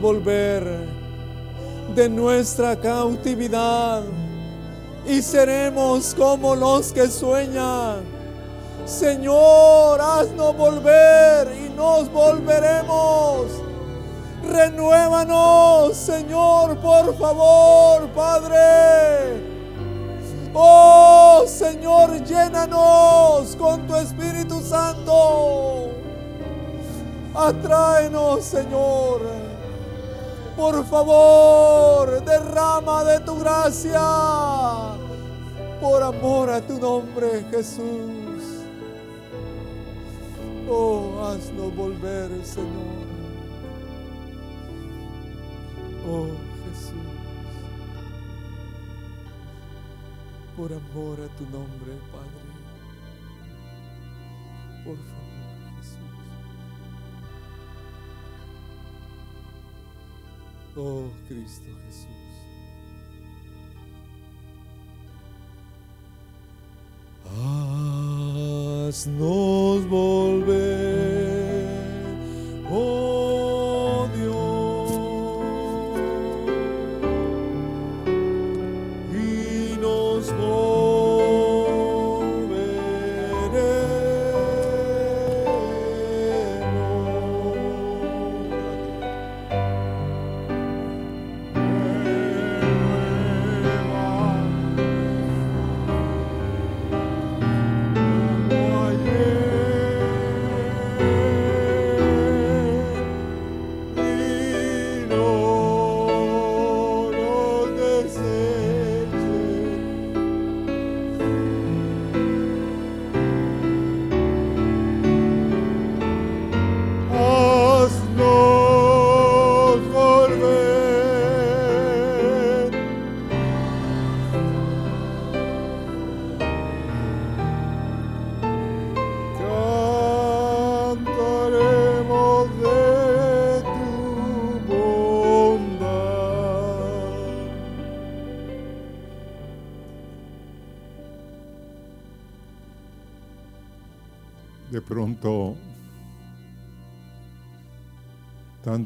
volver 0.00 0.64
de 1.94 2.08
nuestra 2.08 2.76
cautividad 2.76 4.02
y 5.06 5.22
seremos 5.22 6.14
como 6.14 6.54
los 6.54 6.92
que 6.92 7.08
sueñan. 7.08 8.18
Señor, 8.84 10.00
haznos 10.00 10.56
volver 10.56 11.48
y 11.56 11.68
nos 11.70 12.10
volveremos. 12.10 13.46
Renuévanos, 14.42 15.96
Señor, 15.96 16.78
por 16.78 17.16
favor, 17.18 18.08
Padre. 18.10 19.58
Oh, 20.54 21.44
Señor, 21.46 22.24
llénanos 22.24 23.54
con 23.56 23.86
tu 23.86 23.94
Espíritu 23.94 24.60
Santo. 24.60 25.90
Atráenos, 27.34 28.44
Señor. 28.44 29.37
Por 30.58 30.84
favor, 30.86 32.20
derrama 32.24 33.04
de 33.04 33.20
tu 33.20 33.38
gracia. 33.38 34.00
Por 35.80 36.02
amor 36.02 36.50
a 36.50 36.60
tu 36.60 36.80
nombre, 36.80 37.44
Jesús. 37.48 38.64
Oh, 40.68 41.22
haznos 41.22 41.76
volver, 41.76 42.28
Señor. 42.44 43.06
Oh, 46.10 46.26
Jesús. 46.64 47.08
Por 50.56 50.72
amor 50.72 51.18
a 51.20 51.28
tu 51.38 51.44
nombre, 51.56 51.92
Padre. 52.10 52.48
Por 54.84 54.96
favor, 54.96 55.27
Oh, 60.80 61.10
Cristo 61.26 61.66
Jesús. 61.86 62.06
Haznos 68.86 69.84
volver, 69.86 70.67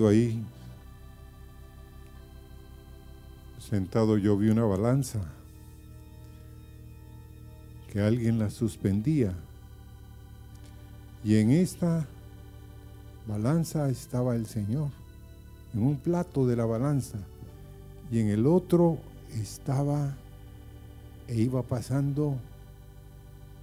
ahí, 0.00 0.44
sentado 3.58 4.16
yo 4.18 4.36
vi 4.36 4.48
una 4.48 4.64
balanza, 4.64 5.20
que 7.90 8.00
alguien 8.00 8.38
la 8.38 8.50
suspendía. 8.50 9.34
Y 11.22 11.36
en 11.36 11.50
esta 11.50 12.06
balanza 13.26 13.88
estaba 13.90 14.34
el 14.34 14.46
Señor, 14.46 14.90
en 15.74 15.82
un 15.82 15.96
plato 15.96 16.46
de 16.46 16.56
la 16.56 16.64
balanza, 16.64 17.18
y 18.10 18.18
en 18.20 18.28
el 18.28 18.46
otro 18.46 18.98
estaba 19.30 20.14
e 21.28 21.36
iba 21.36 21.62
pasando 21.62 22.36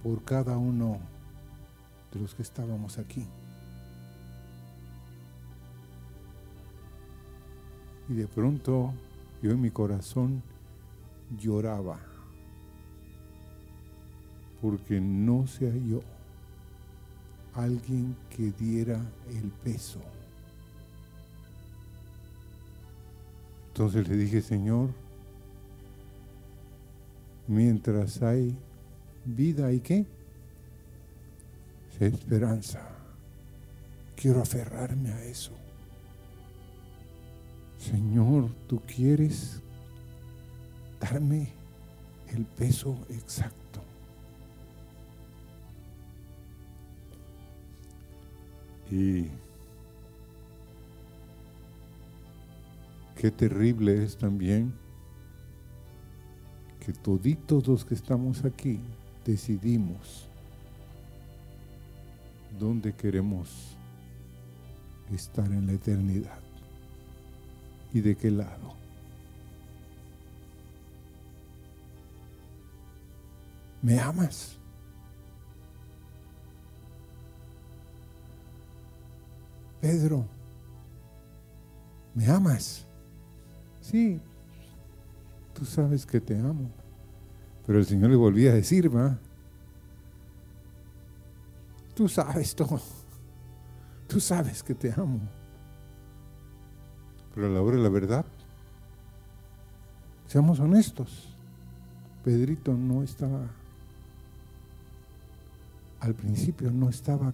por 0.02 0.22
cada 0.22 0.56
uno 0.56 0.98
de 2.12 2.20
los 2.20 2.34
que 2.34 2.42
estábamos 2.42 2.98
aquí. 2.98 3.26
Y 8.10 8.14
de 8.14 8.26
pronto 8.26 8.92
yo 9.40 9.52
en 9.52 9.60
mi 9.60 9.70
corazón 9.70 10.42
lloraba 11.40 11.98
porque 14.60 15.00
no 15.00 15.46
se 15.46 15.70
halló 15.70 16.02
alguien 17.54 18.16
que 18.28 18.50
diera 18.52 19.00
el 19.28 19.50
peso. 19.64 20.00
Entonces 23.68 24.08
le 24.08 24.16
dije, 24.16 24.42
Señor, 24.42 24.90
mientras 27.46 28.20
hay 28.22 28.54
vida 29.24 29.72
y 29.72 29.80
qué? 29.80 30.04
Esperanza. 32.00 32.80
Quiero 34.16 34.42
aferrarme 34.42 35.12
a 35.12 35.24
eso. 35.24 35.52
Señor, 37.80 38.50
tú 38.68 38.82
quieres 38.86 39.62
darme 41.00 41.48
el 42.28 42.44
peso 42.44 42.94
exacto. 43.08 43.80
Y 48.90 49.28
qué 53.16 53.30
terrible 53.30 54.04
es 54.04 54.18
también 54.18 54.74
que 56.84 56.92
toditos 56.92 57.66
los 57.66 57.84
que 57.86 57.94
estamos 57.94 58.44
aquí 58.44 58.78
decidimos 59.24 60.28
dónde 62.58 62.94
queremos 62.94 63.74
estar 65.10 65.46
en 65.46 65.66
la 65.66 65.72
eternidad 65.72 66.49
y 67.92 68.00
de 68.00 68.16
qué 68.16 68.30
lado. 68.30 68.74
¿Me 73.82 73.98
amas? 73.98 74.56
Pedro, 79.80 80.26
¿me 82.14 82.26
amas? 82.26 82.86
Sí, 83.80 84.20
tú 85.54 85.64
sabes 85.64 86.04
que 86.04 86.20
te 86.20 86.38
amo. 86.38 86.70
Pero 87.66 87.78
el 87.78 87.86
Señor 87.86 88.10
le 88.10 88.16
volvía 88.16 88.50
a 88.50 88.54
decir, 88.54 88.94
va, 88.94 89.18
tú 91.94 92.08
sabes 92.08 92.54
todo, 92.54 92.80
tú 94.06 94.20
sabes 94.20 94.62
que 94.62 94.74
te 94.74 94.92
amo. 94.92 95.20
Pero 97.34 97.46
a 97.46 97.50
la 97.50 97.62
hora 97.62 97.76
de 97.76 97.82
la 97.82 97.88
verdad, 97.88 98.24
seamos 100.26 100.60
honestos, 100.60 101.28
Pedrito 102.24 102.74
no 102.74 103.02
estaba, 103.02 103.40
al 106.00 106.14
principio 106.14 106.70
no 106.70 106.88
estaba 106.88 107.32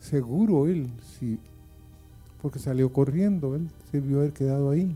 seguro 0.00 0.66
él, 0.66 0.90
si, 1.18 1.38
porque 2.42 2.58
salió 2.58 2.92
corriendo, 2.92 3.54
él 3.54 3.68
se 3.90 4.00
vio 4.00 4.18
haber 4.18 4.32
quedado 4.32 4.70
ahí. 4.70 4.94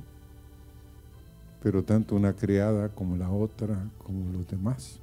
Pero 1.63 1.83
tanto 1.83 2.15
una 2.15 2.35
criada 2.35 2.89
como 2.91 3.17
la 3.17 3.31
otra, 3.31 3.89
como 4.05 4.31
los 4.33 4.47
demás, 4.47 5.01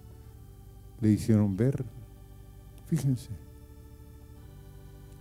le 1.02 1.10
hicieron 1.10 1.58
ver, 1.58 1.84
fíjense. 2.88 3.30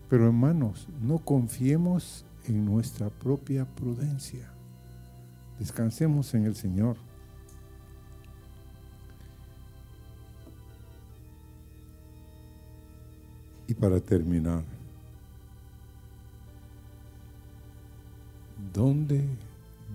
Pero 0.08 0.26
hermanos, 0.26 0.86
no 1.02 1.18
confiemos 1.18 2.24
en 2.46 2.64
nuestra 2.64 3.10
propia 3.10 3.64
prudencia. 3.64 4.50
Descansemos 5.58 6.34
en 6.34 6.44
el 6.44 6.54
Señor. 6.54 6.96
Y 13.66 13.74
para 13.74 13.98
terminar, 14.00 14.62
¿dónde 18.72 19.26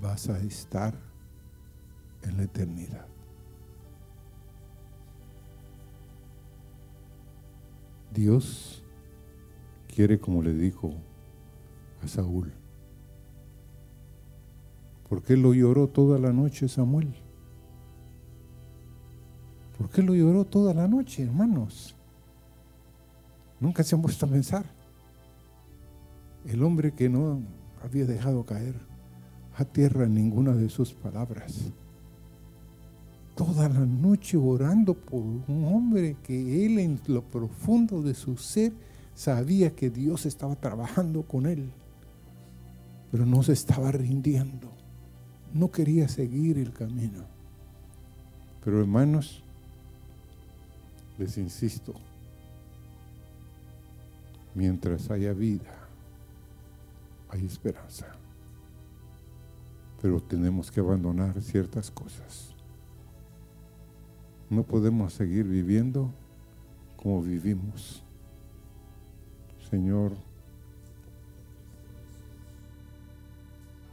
vas 0.01 0.27
a 0.29 0.39
estar 0.39 0.95
en 2.23 2.37
la 2.37 2.43
eternidad? 2.43 3.05
Dios 8.11 8.83
quiere, 9.93 10.19
como 10.19 10.41
le 10.41 10.53
dijo 10.53 10.95
a 12.03 12.07
Saúl. 12.07 12.53
¿Por 15.09 15.23
qué 15.23 15.35
lo 15.35 15.53
lloró 15.53 15.87
toda 15.87 16.19
la 16.19 16.31
noche 16.31 16.67
Samuel? 16.67 17.13
¿Por 19.77 19.89
qué 19.89 20.03
lo 20.03 20.13
lloró 20.13 20.45
toda 20.45 20.73
la 20.73 20.87
noche, 20.87 21.23
hermanos? 21.23 21.95
Nunca 23.59 23.81
se 23.83 23.95
han 23.95 24.01
puesto 24.01 24.25
a 24.25 24.29
pensar. 24.29 24.65
El 26.45 26.61
hombre 26.63 26.91
que 26.93 27.09
no 27.09 27.41
había 27.83 28.05
dejado 28.05 28.45
caer 28.45 28.75
a 29.55 29.65
tierra 29.65 30.05
ninguna 30.07 30.53
de 30.53 30.69
sus 30.69 30.93
palabras. 30.93 31.71
Toda 33.35 33.67
la 33.67 33.85
noche 33.85 34.37
orando 34.37 34.93
por 34.93 35.21
un 35.21 35.65
hombre 35.73 36.17
que 36.23 36.65
él 36.65 36.77
en 36.77 36.99
lo 37.07 37.23
profundo 37.23 38.01
de 38.01 38.13
su 38.13 38.37
ser 38.37 38.73
sabía 39.15 39.75
que 39.75 39.89
Dios 39.89 40.25
estaba 40.25 40.55
trabajando 40.55 41.23
con 41.23 41.45
él 41.45 41.71
pero 43.11 43.25
no 43.25 43.43
se 43.43 43.53
estaba 43.53 43.91
rindiendo. 43.91 44.71
No 45.53 45.71
quería 45.71 46.07
seguir 46.07 46.57
el 46.57 46.71
camino. 46.71 47.25
Pero 48.63 48.79
hermanos, 48.79 49.41
les 51.17 51.37
insisto, 51.37 51.93
mientras 54.53 55.09
haya 55.09 55.33
vida, 55.33 55.87
hay 57.29 57.45
esperanza. 57.45 58.07
Pero 60.01 60.21
tenemos 60.21 60.71
que 60.71 60.79
abandonar 60.79 61.41
ciertas 61.41 61.91
cosas. 61.91 62.53
No 64.49 64.63
podemos 64.63 65.13
seguir 65.13 65.45
viviendo 65.45 66.11
como 66.95 67.21
vivimos. 67.21 68.03
Señor, 69.69 70.13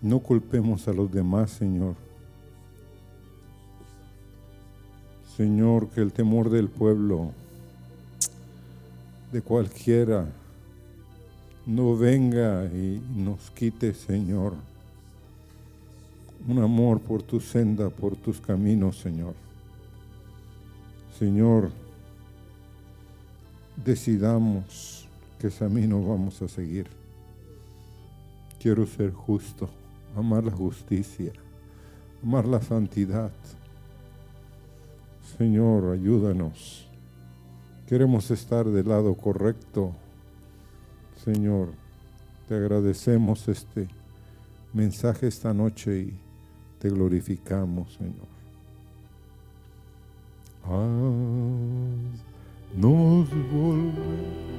No 0.07 0.21
culpemos 0.21 0.87
a 0.87 0.93
los 0.93 1.11
demás, 1.11 1.51
Señor. 1.51 1.97
Señor, 5.37 5.89
que 5.89 6.01
el 6.01 6.13
temor 6.13 6.49
del 6.49 6.69
pueblo, 6.69 7.33
de 9.33 9.43
cualquiera, 9.43 10.29
no 11.67 11.97
venga 11.97 12.67
y 12.67 13.03
nos 13.17 13.51
quite, 13.51 13.95
Señor, 13.95 14.53
un 16.47 16.61
amor 16.61 17.01
por 17.01 17.25
tu 17.25 17.41
senda, 17.41 17.91
por 17.91 18.15
tus 18.15 18.41
caminos, 18.41 18.99
Señor. 18.99 19.35
Señor, 21.19 21.73
decidamos 23.85 25.09
qué 25.41 25.51
camino 25.51 26.01
vamos 26.01 26.41
a 26.43 26.47
seguir. 26.47 26.87
Quiero 28.61 28.87
ser 28.87 29.11
justo 29.11 29.69
amar 30.17 30.45
la 30.45 30.53
justicia, 30.53 31.33
amar 32.23 32.47
la 32.47 32.61
santidad. 32.63 33.31
Señor, 35.37 35.93
ayúdanos. 35.93 36.89
Queremos 37.87 38.31
estar 38.31 38.67
del 38.67 38.89
lado 38.89 39.15
correcto. 39.15 39.93
Señor, 41.23 41.69
te 42.49 42.55
agradecemos 42.55 43.47
este 43.49 43.89
mensaje 44.73 45.27
esta 45.27 45.53
noche 45.53 45.99
y 46.01 46.19
te 46.79 46.89
glorificamos, 46.89 47.93
Señor. 47.95 48.37
nos 52.77 53.31
volvemos. 53.53 54.56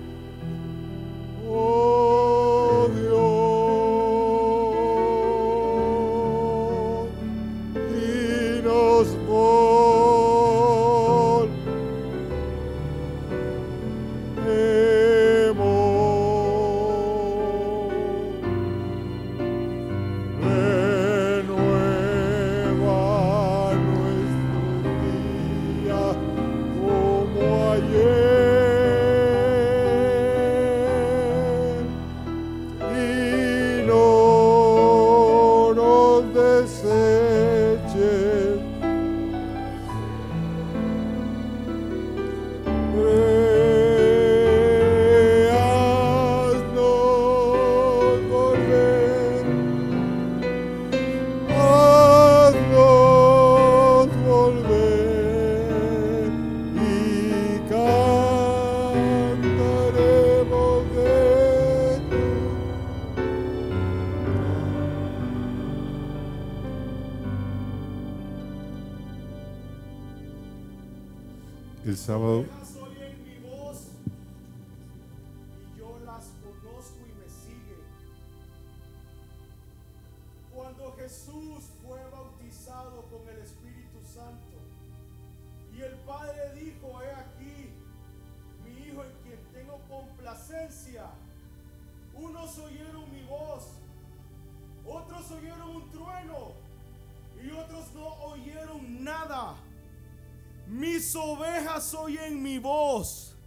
oyen 101.93 102.41
mi 102.41 102.57
voz 102.57 103.38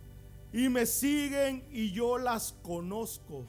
y 0.53 0.69
me 0.69 0.87
siguen 0.87 1.67
y 1.71 1.93
yo 1.93 2.19
las 2.19 2.53
conozco. 2.63 3.49